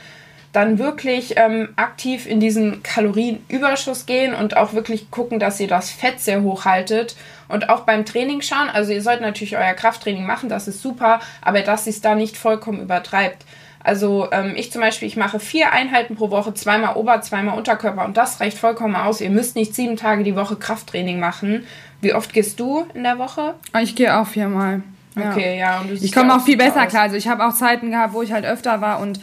dann 0.51 0.79
wirklich 0.79 1.35
ähm, 1.37 1.69
aktiv 1.77 2.25
in 2.27 2.41
diesen 2.41 2.83
Kalorienüberschuss 2.83 4.05
gehen 4.05 4.33
und 4.33 4.57
auch 4.57 4.73
wirklich 4.73 5.09
gucken, 5.09 5.39
dass 5.39 5.61
ihr 5.61 5.69
das 5.69 5.89
Fett 5.89 6.19
sehr 6.19 6.41
hoch 6.41 6.65
haltet 6.65 7.15
und 7.47 7.69
auch 7.69 7.81
beim 7.81 8.05
Training 8.05 8.41
schauen. 8.41 8.69
Also 8.69 8.91
ihr 8.91 9.01
sollt 9.01 9.21
natürlich 9.21 9.55
euer 9.55 9.73
Krafttraining 9.73 10.25
machen, 10.25 10.49
das 10.49 10.67
ist 10.67 10.81
super, 10.81 11.21
aber 11.41 11.61
dass 11.61 11.87
ihr 11.87 11.91
es 11.91 12.01
da 12.01 12.15
nicht 12.15 12.35
vollkommen 12.35 12.81
übertreibt. 12.81 13.45
Also 13.83 14.27
ähm, 14.31 14.53
ich 14.55 14.71
zum 14.71 14.81
Beispiel, 14.81 15.07
ich 15.07 15.17
mache 15.17 15.39
vier 15.39 15.71
Einheiten 15.71 16.15
pro 16.15 16.29
Woche, 16.29 16.53
zweimal 16.53 16.95
Ober-, 16.95 17.21
zweimal 17.21 17.57
Unterkörper 17.57 18.05
und 18.05 18.17
das 18.17 18.39
reicht 18.39 18.57
vollkommen 18.57 18.95
aus. 18.95 19.21
Ihr 19.21 19.29
müsst 19.29 19.55
nicht 19.55 19.75
sieben 19.75 19.95
Tage 19.95 20.23
die 20.23 20.35
Woche 20.35 20.55
Krafttraining 20.55 21.19
machen. 21.19 21.65
Wie 22.01 22.13
oft 22.13 22.33
gehst 22.33 22.59
du 22.59 22.85
in 22.93 23.03
der 23.03 23.17
Woche? 23.17 23.55
Ich 23.81 23.95
gehe 23.95 24.15
auch 24.17 24.27
viermal. 24.27 24.81
Okay, 25.15 25.59
ja. 25.59 25.83
ja 25.83 25.85
ich 25.91 26.11
komme 26.11 26.35
auch 26.35 26.41
viel 26.41 26.57
besser 26.57 26.83
aus. 26.83 26.89
klar. 26.89 27.03
Also 27.03 27.15
ich 27.15 27.27
habe 27.27 27.45
auch 27.45 27.53
Zeiten 27.53 27.91
gehabt, 27.91 28.13
wo 28.13 28.21
ich 28.21 28.31
halt 28.31 28.45
öfter 28.45 28.81
war 28.81 28.99
und 28.99 29.19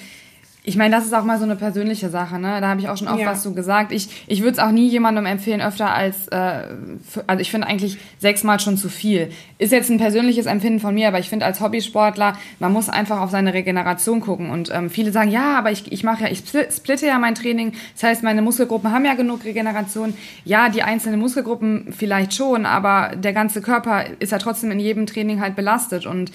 ich 0.69 0.77
meine, 0.77 0.95
das 0.95 1.07
ist 1.07 1.15
auch 1.15 1.25
mal 1.25 1.39
so 1.39 1.45
eine 1.45 1.57
persönliche 1.57 2.11
Sache, 2.11 2.39
ne? 2.39 2.61
Da 2.61 2.69
habe 2.69 2.79
ich 2.79 2.91
auch 2.91 2.97
schon 2.99 3.09
oft 3.09 3.21
ja. 3.21 3.31
was 3.31 3.43
zu 3.43 3.55
gesagt. 3.55 3.91
Ich, 3.91 4.25
ich 4.27 4.43
würde 4.43 4.53
es 4.53 4.59
auch 4.59 4.71
nie 4.71 4.87
jemandem 4.87 5.25
empfehlen, 5.25 5.63
öfter 5.63 5.95
als, 5.95 6.29
äh, 6.29 6.65
für, 7.09 7.25
also 7.27 7.41
ich 7.41 7.51
finde 7.51 7.67
eigentlich 7.67 7.97
sechsmal 8.19 8.61
schon 8.61 8.77
zu 8.77 8.91
viel. 8.91 9.31
Ist 9.57 9.73
jetzt 9.73 9.89
ein 9.89 9.97
persönliches 9.97 10.45
Empfinden 10.45 10.79
von 10.79 10.95
mir, 10.95 11.09
aber 11.09 11.21
ich 11.21 11.31
finde 11.31 11.47
als 11.47 11.63
Hobbysportler, 11.63 12.37
man 12.59 12.71
muss 12.71 12.91
einfach 12.91 13.23
auf 13.23 13.31
seine 13.31 13.55
Regeneration 13.55 14.21
gucken. 14.21 14.51
Und 14.51 14.71
ähm, 14.71 14.91
viele 14.91 15.11
sagen, 15.11 15.31
ja, 15.31 15.57
aber 15.57 15.73
ich, 15.73 15.91
ich 15.91 16.05
mache 16.05 16.25
ja, 16.25 16.31
ich 16.31 16.41
splitte 16.41 17.07
ja 17.07 17.19
mein 17.19 17.35
Training. 17.35 17.73
Das 17.95 18.03
heißt, 18.03 18.23
meine 18.23 18.43
Muskelgruppen 18.43 18.93
haben 18.93 19.07
ja 19.07 19.15
genug 19.15 19.45
Regeneration. 19.45 20.13
Ja, 20.45 20.69
die 20.69 20.83
einzelnen 20.83 21.19
Muskelgruppen 21.19 21.95
vielleicht 21.97 22.35
schon, 22.35 22.67
aber 22.67 23.13
der 23.17 23.33
ganze 23.33 23.63
Körper 23.63 24.05
ist 24.19 24.33
ja 24.33 24.39
trotzdem 24.39 24.71
in 24.71 24.81
jedem 24.81 25.07
Training 25.07 25.41
halt 25.41 25.57
belastet. 25.57 26.05
Und 26.05 26.31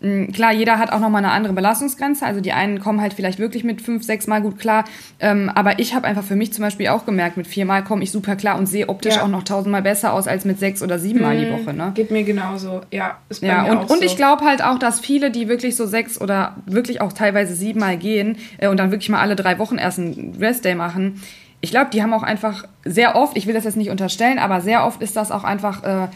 klar, 0.00 0.52
jeder 0.52 0.78
hat 0.78 0.92
auch 0.92 1.00
nochmal 1.00 1.24
eine 1.24 1.32
andere 1.32 1.52
Belastungsgrenze. 1.52 2.24
Also 2.24 2.40
die 2.40 2.52
einen 2.52 2.80
kommen 2.80 3.00
halt 3.00 3.14
vielleicht 3.14 3.38
wirklich 3.38 3.64
mit 3.64 3.82
fünf, 3.82 4.04
sechs 4.04 4.26
Mal 4.26 4.40
gut 4.40 4.58
klar. 4.58 4.84
Ähm, 5.18 5.50
aber 5.54 5.78
ich 5.78 5.94
habe 5.94 6.06
einfach 6.06 6.22
für 6.22 6.36
mich 6.36 6.52
zum 6.52 6.62
Beispiel 6.62 6.88
auch 6.88 7.04
gemerkt, 7.04 7.36
mit 7.36 7.46
vier 7.46 7.64
Mal 7.64 7.82
komme 7.82 8.02
ich 8.02 8.12
super 8.12 8.36
klar 8.36 8.58
und 8.58 8.66
sehe 8.66 8.88
optisch 8.88 9.16
ja. 9.16 9.22
auch 9.22 9.28
noch 9.28 9.42
tausendmal 9.42 9.82
besser 9.82 10.12
aus 10.12 10.28
als 10.28 10.44
mit 10.44 10.58
sechs 10.58 10.82
oder 10.82 10.98
sieben 10.98 11.20
Mal 11.20 11.38
die 11.38 11.46
mhm. 11.46 11.52
Woche. 11.52 11.74
Ne? 11.74 11.92
Geht 11.94 12.10
mir 12.10 12.24
genauso. 12.24 12.82
Ja, 12.90 13.18
ist 13.28 13.40
bei 13.40 13.48
ja, 13.48 13.62
mir 13.62 13.70
und, 13.72 13.78
auch 13.78 13.90
und 13.90 13.98
so. 13.98 14.04
ich 14.04 14.16
glaube 14.16 14.44
halt 14.44 14.62
auch, 14.62 14.78
dass 14.78 15.00
viele, 15.00 15.30
die 15.30 15.48
wirklich 15.48 15.76
so 15.76 15.86
sechs 15.86 16.20
oder 16.20 16.56
wirklich 16.66 17.00
auch 17.00 17.12
teilweise 17.12 17.54
sieben 17.54 17.80
Mal 17.80 17.96
gehen 17.96 18.36
äh, 18.58 18.68
und 18.68 18.78
dann 18.78 18.90
wirklich 18.90 19.08
mal 19.08 19.20
alle 19.20 19.36
drei 19.36 19.58
Wochen 19.58 19.78
erst 19.78 19.98
einen 19.98 20.36
Restday 20.38 20.74
machen, 20.74 21.20
ich 21.60 21.70
glaube, 21.70 21.90
die 21.92 22.02
haben 22.02 22.14
auch 22.14 22.22
einfach 22.22 22.64
sehr 22.84 23.16
oft, 23.16 23.36
ich 23.36 23.46
will 23.46 23.54
das 23.54 23.64
jetzt 23.64 23.76
nicht 23.76 23.90
unterstellen, 23.90 24.38
aber 24.38 24.60
sehr 24.60 24.86
oft 24.86 25.02
ist 25.02 25.16
das 25.16 25.32
auch 25.32 25.42
einfach. 25.42 25.82
Äh, 25.82 26.08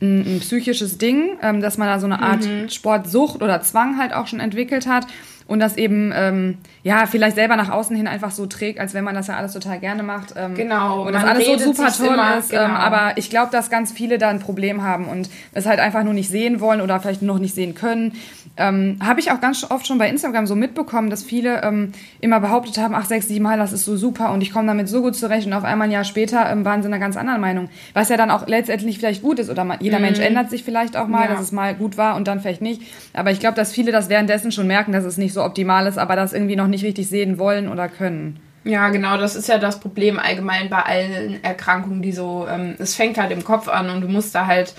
ein, 0.00 0.36
ein 0.36 0.40
psychisches 0.40 0.98
Ding, 0.98 1.38
ähm, 1.42 1.60
dass 1.60 1.78
man 1.78 1.88
da 1.88 1.98
so 1.98 2.06
eine 2.06 2.20
Art 2.20 2.44
mhm. 2.44 2.68
Sportsucht 2.68 3.42
oder 3.42 3.62
Zwang 3.62 3.98
halt 3.98 4.12
auch 4.12 4.26
schon 4.26 4.40
entwickelt 4.40 4.86
hat 4.86 5.06
und 5.46 5.60
das 5.60 5.76
eben 5.76 6.12
ähm, 6.14 6.58
ja 6.82 7.06
vielleicht 7.06 7.36
selber 7.36 7.56
nach 7.56 7.70
außen 7.70 7.94
hin 7.94 8.06
einfach 8.06 8.30
so 8.30 8.46
trägt, 8.46 8.80
als 8.80 8.94
wenn 8.94 9.04
man 9.04 9.14
das 9.14 9.26
ja 9.26 9.36
alles 9.36 9.52
total 9.52 9.78
gerne 9.78 10.02
macht. 10.02 10.34
Ähm, 10.36 10.54
genau. 10.54 11.06
Und 11.06 11.12
das 11.12 11.24
alles 11.24 11.46
so 11.46 11.58
super 11.58 11.92
toll 11.92 12.14
immer, 12.14 12.38
ist. 12.38 12.52
Ähm, 12.52 12.58
genau. 12.60 12.70
Ähm, 12.70 12.76
aber 12.76 13.12
ich 13.16 13.28
glaube, 13.28 13.52
dass 13.52 13.70
ganz 13.70 13.92
viele 13.92 14.18
da 14.18 14.28
ein 14.28 14.40
Problem 14.40 14.82
haben 14.82 15.06
und 15.06 15.28
es 15.52 15.66
halt 15.66 15.80
einfach 15.80 16.02
nur 16.02 16.14
nicht 16.14 16.30
sehen 16.30 16.60
wollen 16.60 16.80
oder 16.80 16.98
vielleicht 17.00 17.22
noch 17.22 17.38
nicht 17.38 17.54
sehen 17.54 17.74
können. 17.74 18.12
Ähm, 18.56 18.98
Habe 19.02 19.20
ich 19.20 19.32
auch 19.32 19.40
ganz 19.40 19.68
oft 19.68 19.86
schon 19.86 19.98
bei 19.98 20.08
Instagram 20.08 20.46
so 20.46 20.54
mitbekommen, 20.54 21.10
dass 21.10 21.24
viele 21.24 21.62
ähm, 21.62 21.92
immer 22.20 22.38
behauptet 22.40 22.78
haben, 22.78 22.94
ach 22.94 23.04
sechs, 23.04 23.26
sieben 23.26 23.42
Mal, 23.42 23.58
das 23.58 23.72
ist 23.72 23.84
so 23.84 23.96
super 23.96 24.32
und 24.32 24.42
ich 24.42 24.52
komme 24.52 24.68
damit 24.68 24.88
so 24.88 25.02
gut 25.02 25.16
zurecht 25.16 25.46
und 25.46 25.52
auf 25.52 25.64
einmal 25.64 25.88
ein 25.88 25.92
Jahr 25.92 26.04
später 26.04 26.48
ähm, 26.50 26.64
waren 26.64 26.80
sie 26.80 26.88
einer 26.88 27.00
ganz 27.00 27.16
anderen 27.16 27.40
Meinung. 27.40 27.68
Was 27.94 28.08
ja 28.08 28.16
dann 28.16 28.30
auch 28.30 28.46
letztendlich 28.46 28.98
vielleicht 28.98 29.22
gut 29.22 29.40
ist 29.40 29.50
oder 29.50 29.64
man, 29.64 29.78
jeder 29.80 29.98
mhm. 29.98 30.04
Mensch 30.04 30.20
ändert 30.20 30.50
sich 30.50 30.62
vielleicht 30.62 30.96
auch 30.96 31.08
mal, 31.08 31.22
ja. 31.22 31.32
dass 31.32 31.40
es 31.40 31.52
mal 31.52 31.74
gut 31.74 31.96
war 31.96 32.14
und 32.14 32.28
dann 32.28 32.40
vielleicht 32.40 32.62
nicht. 32.62 32.82
Aber 33.12 33.32
ich 33.32 33.40
glaube, 33.40 33.56
dass 33.56 33.72
viele 33.72 33.90
das 33.90 34.08
währenddessen 34.08 34.52
schon 34.52 34.68
merken, 34.68 34.92
dass 34.92 35.04
es 35.04 35.18
nicht 35.18 35.33
so 35.34 35.44
optimal 35.44 35.86
ist, 35.86 35.98
aber 35.98 36.16
das 36.16 36.32
irgendwie 36.32 36.56
noch 36.56 36.66
nicht 36.68 36.84
richtig 36.84 37.08
sehen 37.08 37.38
wollen 37.38 37.68
oder 37.68 37.88
können. 37.88 38.40
Ja, 38.64 38.88
genau, 38.88 39.18
das 39.18 39.36
ist 39.36 39.48
ja 39.48 39.58
das 39.58 39.78
Problem 39.78 40.18
allgemein 40.18 40.70
bei 40.70 40.82
allen 40.82 41.44
Erkrankungen, 41.44 42.00
die 42.00 42.12
so, 42.12 42.46
ähm, 42.50 42.76
es 42.78 42.94
fängt 42.94 43.18
halt 43.18 43.30
im 43.30 43.44
Kopf 43.44 43.68
an 43.68 43.90
und 43.90 44.00
du 44.00 44.08
musst 44.08 44.34
da 44.34 44.46
halt 44.46 44.74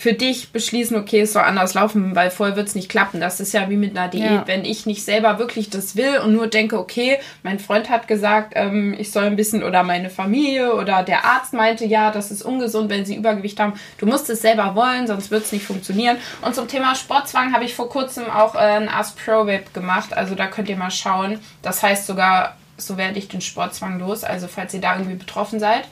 für 0.00 0.14
dich 0.14 0.50
beschließen, 0.50 0.96
okay, 0.96 1.20
es 1.20 1.34
soll 1.34 1.42
anders 1.42 1.74
laufen, 1.74 2.16
weil 2.16 2.30
vorher 2.30 2.56
wird 2.56 2.68
es 2.68 2.74
nicht 2.74 2.88
klappen. 2.88 3.20
Das 3.20 3.38
ist 3.38 3.52
ja 3.52 3.68
wie 3.68 3.76
mit 3.76 3.94
einer 3.94 4.08
Diät. 4.08 4.30
Ja. 4.30 4.46
Wenn 4.46 4.64
ich 4.64 4.86
nicht 4.86 5.04
selber 5.04 5.38
wirklich 5.38 5.68
das 5.68 5.94
will 5.94 6.20
und 6.24 6.32
nur 6.32 6.46
denke, 6.46 6.78
okay, 6.78 7.18
mein 7.42 7.58
Freund 7.58 7.90
hat 7.90 8.08
gesagt, 8.08 8.54
ähm, 8.56 8.94
ich 8.96 9.12
soll 9.12 9.24
ein 9.24 9.36
bisschen 9.36 9.62
oder 9.62 9.82
meine 9.82 10.08
Familie 10.08 10.74
oder 10.74 11.02
der 11.02 11.26
Arzt 11.26 11.52
meinte, 11.52 11.84
ja, 11.84 12.10
das 12.10 12.30
ist 12.30 12.40
ungesund, 12.40 12.88
wenn 12.88 13.04
sie 13.04 13.14
Übergewicht 13.14 13.60
haben. 13.60 13.74
Du 13.98 14.06
musst 14.06 14.30
es 14.30 14.40
selber 14.40 14.74
wollen, 14.74 15.06
sonst 15.06 15.30
wird 15.30 15.44
es 15.44 15.52
nicht 15.52 15.66
funktionieren. 15.66 16.16
Und 16.40 16.54
zum 16.54 16.66
Thema 16.66 16.94
Sportzwang 16.94 17.52
habe 17.52 17.66
ich 17.66 17.74
vor 17.74 17.90
kurzem 17.90 18.30
auch 18.30 18.54
äh, 18.54 18.58
ein 18.58 18.88
Ask 18.88 19.22
Pro 19.22 19.44
Web 19.44 19.74
gemacht. 19.74 20.14
Also 20.14 20.34
da 20.34 20.46
könnt 20.46 20.70
ihr 20.70 20.78
mal 20.78 20.90
schauen. 20.90 21.40
Das 21.60 21.82
heißt 21.82 22.06
sogar, 22.06 22.56
so 22.78 22.96
werde 22.96 23.18
ich 23.18 23.28
den 23.28 23.42
Sportzwang 23.42 23.98
los. 23.98 24.24
Also 24.24 24.48
falls 24.48 24.72
ihr 24.72 24.80
da 24.80 24.94
irgendwie 24.94 25.16
betroffen 25.16 25.60
seid. 25.60 25.84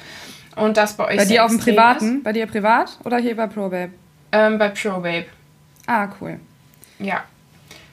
Und 0.58 0.76
das 0.76 0.96
bei 0.96 1.06
euch 1.06 1.16
Bei 1.16 1.24
dir 1.24 1.44
auf 1.44 1.50
dem 1.50 1.60
privaten? 1.60 2.16
Ist. 2.18 2.24
Bei 2.24 2.32
dir 2.32 2.46
privat 2.46 2.98
oder 3.04 3.18
hier 3.18 3.36
bei 3.36 3.46
ProBabe? 3.46 3.92
Ähm, 4.32 4.58
bei 4.58 4.68
ProBabe. 4.68 5.26
Ah, 5.86 6.08
cool. 6.20 6.38
Ja, 6.98 7.24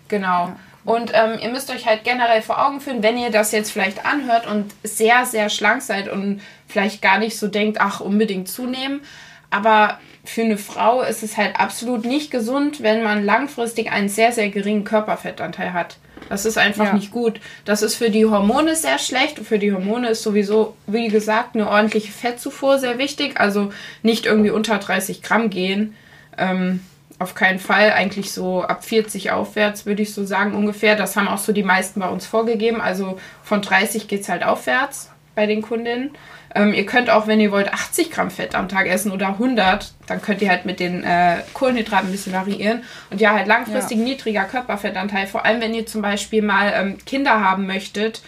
genau. 0.07 0.48
Ja. 0.48 0.55
Und 0.84 1.12
ähm, 1.13 1.39
ihr 1.41 1.50
müsst 1.50 1.72
euch 1.72 1.88
halt 1.88 2.03
generell 2.03 2.43
vor 2.43 2.63
Augen 2.63 2.79
führen, 2.79 3.01
wenn 3.01 3.17
ihr 3.17 3.31
das 3.31 3.51
jetzt 3.51 3.72
vielleicht 3.72 4.05
anhört 4.05 4.45
und 4.45 4.74
sehr, 4.84 5.25
sehr 5.25 5.50
schlank 5.50 5.81
seid 5.81 6.07
und 6.07 6.41
vielleicht 6.67 7.01
gar 7.01 7.17
nicht 7.17 7.39
so 7.39 7.48
denkt, 7.48 7.79
ach, 7.81 8.01
unbedingt 8.01 8.48
zunehmen. 8.48 9.01
Aber 9.50 10.00
für 10.24 10.41
eine 10.41 10.57
Frau 10.57 11.01
ist 11.01 11.24
es 11.24 11.38
halt 11.38 11.60
absolut 11.60 12.05
nicht 12.05 12.29
gesund, 12.29 12.84
wenn 12.84 13.03
man 13.03 13.25
langfristig 13.25 13.91
einen 13.91 14.10
sehr, 14.10 14.31
sehr 14.31 14.50
geringen 14.50 14.84
Körperfettanteil 14.84 15.74
hat. 15.74 15.98
Das 16.29 16.46
ist 16.46 16.58
einfach 16.58 16.86
ja. 16.86 16.94
nicht 16.94 17.12
gut. 17.12 17.39
Das 17.65 17.82
ist 17.82 17.96
für 17.96 18.10
die 18.10 18.25
Hormone 18.25 18.75
sehr 18.75 19.00
schlecht. 19.00 19.39
Für 19.39 19.60
die 19.60 19.74
Hormone 19.74 20.10
ist 20.10 20.24
sowieso, 20.24 20.75
wie 20.88 21.08
gesagt, 21.08 21.55
eine 21.55 21.70
ordentliche 21.70 22.12
Fettzufuhr 22.12 22.79
sehr 22.79 22.98
wichtig. 22.98 23.39
Also 23.39 23.72
nicht 24.01 24.25
irgendwie 24.25 24.51
unter 24.51 24.77
30 24.77 25.22
Gramm 25.22 25.50
gehen. 25.50 25.96
Ähm, 26.38 26.82
auf 27.20 27.36
keinen 27.36 27.60
Fall. 27.60 27.91
Eigentlich 27.91 28.32
so 28.32 28.63
ab 28.63 28.84
40 28.84 29.32
aufwärts, 29.32 29.86
würde 29.86 30.01
ich 30.01 30.13
so 30.13 30.25
sagen, 30.25 30.53
ungefähr. 30.53 30.96
Das 30.96 31.15
haben 31.15 31.27
auch 31.27 31.38
so 31.38 31.51
die 31.51 31.63
meisten 31.63 32.00
bei 32.00 32.10
uns 32.10 32.25
vorgegeben. 32.25 32.82
Also 32.82 33.20
von 33.44 33.62
30 33.62 34.08
geht 34.08 34.22
es 34.22 34.29
halt 34.29 34.44
aufwärts 34.44 35.12
bei 35.36 35.46
den 35.46 35.62
Kundinnen. 35.62 36.12
Ähm, 36.56 36.74
ihr 36.74 36.86
könnt 36.86 37.10
auch, 37.10 37.27
wenn 37.27 37.42
ihr 37.42 37.51
wollt, 37.51 37.72
80 37.72 38.12
Gramm 38.12 38.32
Fett 38.32 38.56
am 38.56 38.70
Tag 38.70 38.88
essen 38.88 39.12
oder 39.12 39.27
100. 39.27 39.94
Dann 40.08 40.22
könnt 40.22 40.42
ihr 40.42 40.50
halt 40.50 40.65
mit 40.65 40.80
den 40.80 41.04
äh, 41.04 41.38
Kohlenhydraten 41.54 42.08
ein 42.08 42.12
bisschen 42.12 42.32
variieren. 42.34 42.84
Und 43.12 43.20
ja, 43.20 43.34
halt 43.34 43.48
langfristig 43.48 43.98
ja. 43.98 44.04
niedriger 44.04 44.46
Körperfettanteil. 44.46 45.27
Vor 45.27 45.46
allem, 45.46 45.60
wenn 45.60 45.74
ihr 45.74 45.86
zum 45.86 46.01
Beispiel 46.01 46.42
mal 46.42 46.74
ähm, 46.74 46.98
Kinder 47.06 47.42
haben 47.42 47.68
möchtet. 47.68 48.22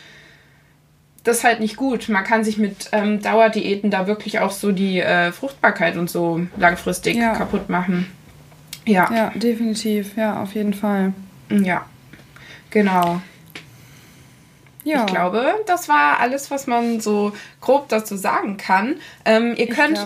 Das 1.23 1.37
ist 1.37 1.43
halt 1.43 1.59
nicht 1.59 1.77
gut. 1.77 2.07
Man 2.09 2.23
kann 2.23 2.43
sich 2.43 2.57
mit 2.57 2.89
ähm, 2.91 3.21
Dauerdiäten 3.21 3.91
da 3.91 4.07
wirklich 4.07 4.39
auch 4.39 4.51
so 4.51 4.71
die 4.71 4.99
äh, 4.99 5.31
Fruchtbarkeit 5.31 5.97
und 5.97 6.09
so 6.09 6.41
langfristig 6.57 7.15
ja. 7.15 7.33
kaputt 7.33 7.69
machen. 7.69 8.11
Ja. 8.85 9.09
Ja, 9.13 9.31
definitiv. 9.35 10.15
Ja, 10.15 10.41
auf 10.41 10.53
jeden 10.53 10.73
Fall. 10.73 11.13
Ja, 11.49 11.85
genau. 12.69 13.21
Ja. 14.87 15.01
Ich 15.01 15.13
glaube, 15.13 15.53
das 15.65 15.89
war 15.89 16.21
alles, 16.21 16.49
was 16.49 16.65
man 16.65 17.01
so 17.01 17.33
grob 17.59 17.89
dazu 17.89 18.15
sagen 18.15 18.55
kann. 18.55 19.01
Ähm, 19.25 19.53
ihr 19.57 19.67
könnt, 19.67 19.99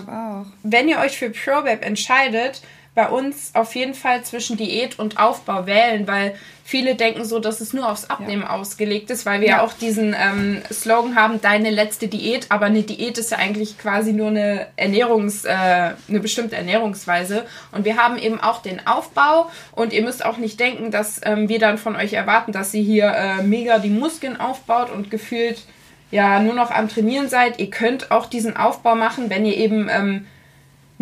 wenn 0.64 0.88
ihr 0.88 0.98
euch 0.98 1.16
für 1.18 1.30
ProWeb 1.30 1.84
entscheidet, 1.84 2.62
bei 2.94 3.08
uns 3.08 3.54
auf 3.54 3.74
jeden 3.74 3.94
Fall 3.94 4.22
zwischen 4.22 4.58
Diät 4.58 4.98
und 4.98 5.18
Aufbau 5.18 5.64
wählen, 5.66 6.06
weil 6.06 6.34
viele 6.62 6.94
denken 6.94 7.24
so, 7.24 7.38
dass 7.38 7.62
es 7.62 7.72
nur 7.72 7.90
aufs 7.90 8.10
Abnehmen 8.10 8.42
ja. 8.42 8.50
ausgelegt 8.50 9.08
ist, 9.10 9.24
weil 9.24 9.40
wir 9.40 9.48
ja, 9.48 9.62
auch 9.62 9.72
diesen 9.72 10.14
ähm, 10.14 10.60
Slogan 10.70 11.16
haben, 11.16 11.40
deine 11.40 11.70
letzte 11.70 12.08
Diät, 12.08 12.46
aber 12.50 12.66
eine 12.66 12.82
Diät 12.82 13.16
ist 13.16 13.30
ja 13.30 13.38
eigentlich 13.38 13.78
quasi 13.78 14.12
nur 14.12 14.28
eine 14.28 14.66
Ernährungs, 14.76 15.46
äh, 15.46 15.50
eine 15.52 16.20
bestimmte 16.20 16.56
Ernährungsweise. 16.56 17.46
Und 17.72 17.86
wir 17.86 17.96
haben 17.96 18.18
eben 18.18 18.38
auch 18.40 18.60
den 18.60 18.86
Aufbau 18.86 19.50
und 19.72 19.94
ihr 19.94 20.02
müsst 20.02 20.22
auch 20.22 20.36
nicht 20.36 20.60
denken, 20.60 20.90
dass 20.90 21.18
ähm, 21.24 21.48
wir 21.48 21.58
dann 21.58 21.78
von 21.78 21.96
euch 21.96 22.12
erwarten, 22.12 22.52
dass 22.52 22.74
ihr 22.74 22.82
hier 22.82 23.06
äh, 23.06 23.42
mega 23.42 23.78
die 23.78 23.88
Muskeln 23.88 24.38
aufbaut 24.38 24.90
und 24.90 25.10
gefühlt 25.10 25.62
ja 26.10 26.40
nur 26.40 26.52
noch 26.52 26.70
am 26.70 26.90
Trainieren 26.90 27.30
seid. 27.30 27.58
Ihr 27.58 27.70
könnt 27.70 28.10
auch 28.10 28.26
diesen 28.26 28.54
Aufbau 28.54 28.94
machen, 28.94 29.30
wenn 29.30 29.46
ihr 29.46 29.56
eben 29.56 29.88
ähm, 29.90 30.26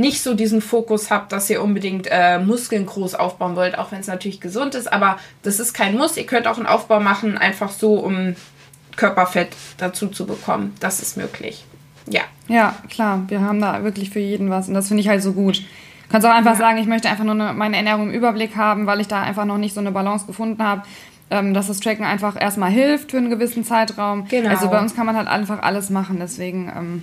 nicht 0.00 0.22
so 0.22 0.34
diesen 0.34 0.60
Fokus 0.60 1.10
habt, 1.10 1.30
dass 1.30 1.50
ihr 1.50 1.62
unbedingt 1.62 2.08
äh, 2.10 2.38
Muskeln 2.38 2.86
groß 2.86 3.14
aufbauen 3.14 3.54
wollt, 3.54 3.78
auch 3.78 3.92
wenn 3.92 4.00
es 4.00 4.06
natürlich 4.06 4.40
gesund 4.40 4.74
ist, 4.74 4.92
aber 4.92 5.18
das 5.42 5.60
ist 5.60 5.74
kein 5.74 5.96
Muss. 5.96 6.16
Ihr 6.16 6.26
könnt 6.26 6.46
auch 6.46 6.56
einen 6.56 6.66
Aufbau 6.66 7.00
machen, 7.00 7.38
einfach 7.38 7.70
so, 7.70 7.94
um 7.94 8.34
Körperfett 8.96 9.50
dazu 9.76 10.08
zu 10.08 10.26
bekommen. 10.26 10.74
Das 10.80 11.00
ist 11.00 11.16
möglich. 11.16 11.64
Ja. 12.08 12.22
Ja, 12.48 12.74
klar. 12.88 13.22
Wir 13.28 13.40
haben 13.40 13.60
da 13.60 13.84
wirklich 13.84 14.10
für 14.10 14.18
jeden 14.18 14.50
was 14.50 14.68
und 14.68 14.74
das 14.74 14.88
finde 14.88 15.02
ich 15.02 15.08
halt 15.08 15.22
so 15.22 15.32
gut. 15.32 15.58
Du 15.58 16.12
kannst 16.12 16.26
auch 16.26 16.34
einfach 16.34 16.54
ja. 16.54 16.58
sagen, 16.58 16.78
ich 16.78 16.86
möchte 16.86 17.08
einfach 17.08 17.24
nur 17.24 17.34
eine, 17.34 17.52
meine 17.52 17.76
Ernährung 17.76 18.08
im 18.08 18.14
Überblick 18.14 18.56
haben, 18.56 18.86
weil 18.86 19.00
ich 19.00 19.06
da 19.06 19.22
einfach 19.22 19.44
noch 19.44 19.58
nicht 19.58 19.74
so 19.74 19.80
eine 19.80 19.92
Balance 19.92 20.26
gefunden 20.26 20.62
habe, 20.62 20.82
ähm, 21.30 21.54
dass 21.54 21.68
das 21.68 21.78
Tracken 21.78 22.04
einfach 22.04 22.40
erstmal 22.40 22.70
hilft 22.70 23.12
für 23.12 23.18
einen 23.18 23.30
gewissen 23.30 23.64
Zeitraum. 23.64 24.26
Genau. 24.28 24.48
Also 24.48 24.68
bei 24.68 24.80
uns 24.80 24.96
kann 24.96 25.06
man 25.06 25.16
halt 25.16 25.28
einfach 25.28 25.62
alles 25.62 25.90
machen, 25.90 26.16
deswegen. 26.18 26.72
Ähm, 26.74 27.02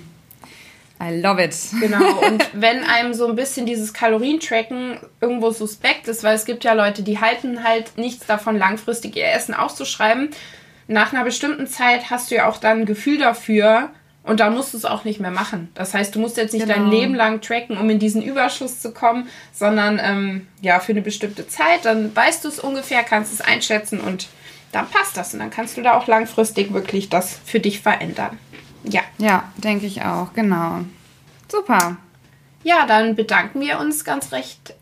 I 1.00 1.20
love 1.20 1.42
it. 1.42 1.56
Genau, 1.80 2.18
und 2.26 2.44
wenn 2.52 2.84
einem 2.84 3.14
so 3.14 3.26
ein 3.26 3.36
bisschen 3.36 3.66
dieses 3.66 3.92
Kalorientracken 3.92 4.98
irgendwo 5.20 5.50
suspekt 5.50 6.08
ist, 6.08 6.24
weil 6.24 6.34
es 6.34 6.44
gibt 6.44 6.64
ja 6.64 6.72
Leute, 6.72 7.02
die 7.02 7.20
halten 7.20 7.64
halt 7.64 7.96
nichts 7.96 8.26
davon, 8.26 8.58
langfristig 8.58 9.16
ihr 9.16 9.30
Essen 9.30 9.54
auszuschreiben, 9.54 10.30
nach 10.88 11.12
einer 11.12 11.24
bestimmten 11.24 11.66
Zeit 11.66 12.10
hast 12.10 12.30
du 12.30 12.36
ja 12.36 12.48
auch 12.48 12.56
dann 12.56 12.80
ein 12.80 12.86
Gefühl 12.86 13.18
dafür 13.18 13.90
und 14.22 14.40
dann 14.40 14.54
musst 14.54 14.72
du 14.72 14.78
es 14.78 14.84
auch 14.84 15.04
nicht 15.04 15.20
mehr 15.20 15.30
machen. 15.30 15.68
Das 15.74 15.94
heißt, 15.94 16.14
du 16.14 16.18
musst 16.18 16.36
jetzt 16.36 16.52
nicht 16.52 16.66
genau. 16.66 16.78
dein 16.78 16.90
Leben 16.90 17.14
lang 17.14 17.40
tracken, 17.40 17.76
um 17.76 17.88
in 17.90 17.98
diesen 17.98 18.22
Überschuss 18.22 18.80
zu 18.80 18.92
kommen, 18.92 19.28
sondern 19.52 20.00
ähm, 20.02 20.48
ja, 20.60 20.80
für 20.80 20.92
eine 20.92 21.02
bestimmte 21.02 21.46
Zeit, 21.46 21.84
dann 21.84 22.14
weißt 22.14 22.44
du 22.44 22.48
es 22.48 22.58
ungefähr, 22.58 23.04
kannst 23.04 23.32
es 23.32 23.40
einschätzen 23.40 24.00
und 24.00 24.28
dann 24.72 24.88
passt 24.88 25.16
das 25.16 25.32
und 25.32 25.40
dann 25.40 25.50
kannst 25.50 25.76
du 25.76 25.82
da 25.82 25.96
auch 25.96 26.06
langfristig 26.06 26.72
wirklich 26.72 27.08
das 27.08 27.38
für 27.44 27.60
dich 27.60 27.80
verändern. 27.80 28.38
Ja. 28.84 29.02
Ja, 29.18 29.52
denke 29.56 29.86
ich 29.86 30.02
auch, 30.02 30.32
genau. 30.32 30.80
Super. 31.50 31.96
Ja, 32.62 32.86
dann 32.86 33.14
bedanken 33.14 33.60
wir 33.60 33.78
uns 33.78 34.04
ganz 34.04 34.32
recht, 34.32 34.74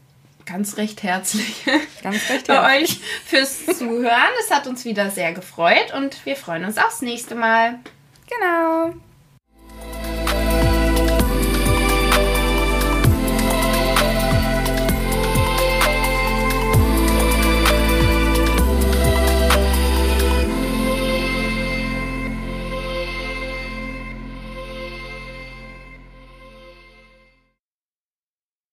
ganz 0.45 0.77
recht 0.77 1.03
herzlich, 1.03 1.65
ganz 2.03 2.29
recht 2.29 2.47
bei 2.47 2.81
euch 2.83 3.01
fürs 3.25 3.67
Zuhören. 3.67 4.33
Es 4.41 4.51
hat 4.51 4.67
uns 4.67 4.85
wieder 4.85 5.11
sehr 5.11 5.33
gefreut 5.33 5.93
und 5.95 6.25
wir 6.25 6.37
freuen 6.37 6.65
uns 6.65 6.79
aufs 6.79 7.03
nächste 7.03 7.35
Mal. 7.35 7.79
Genau. 8.29 8.95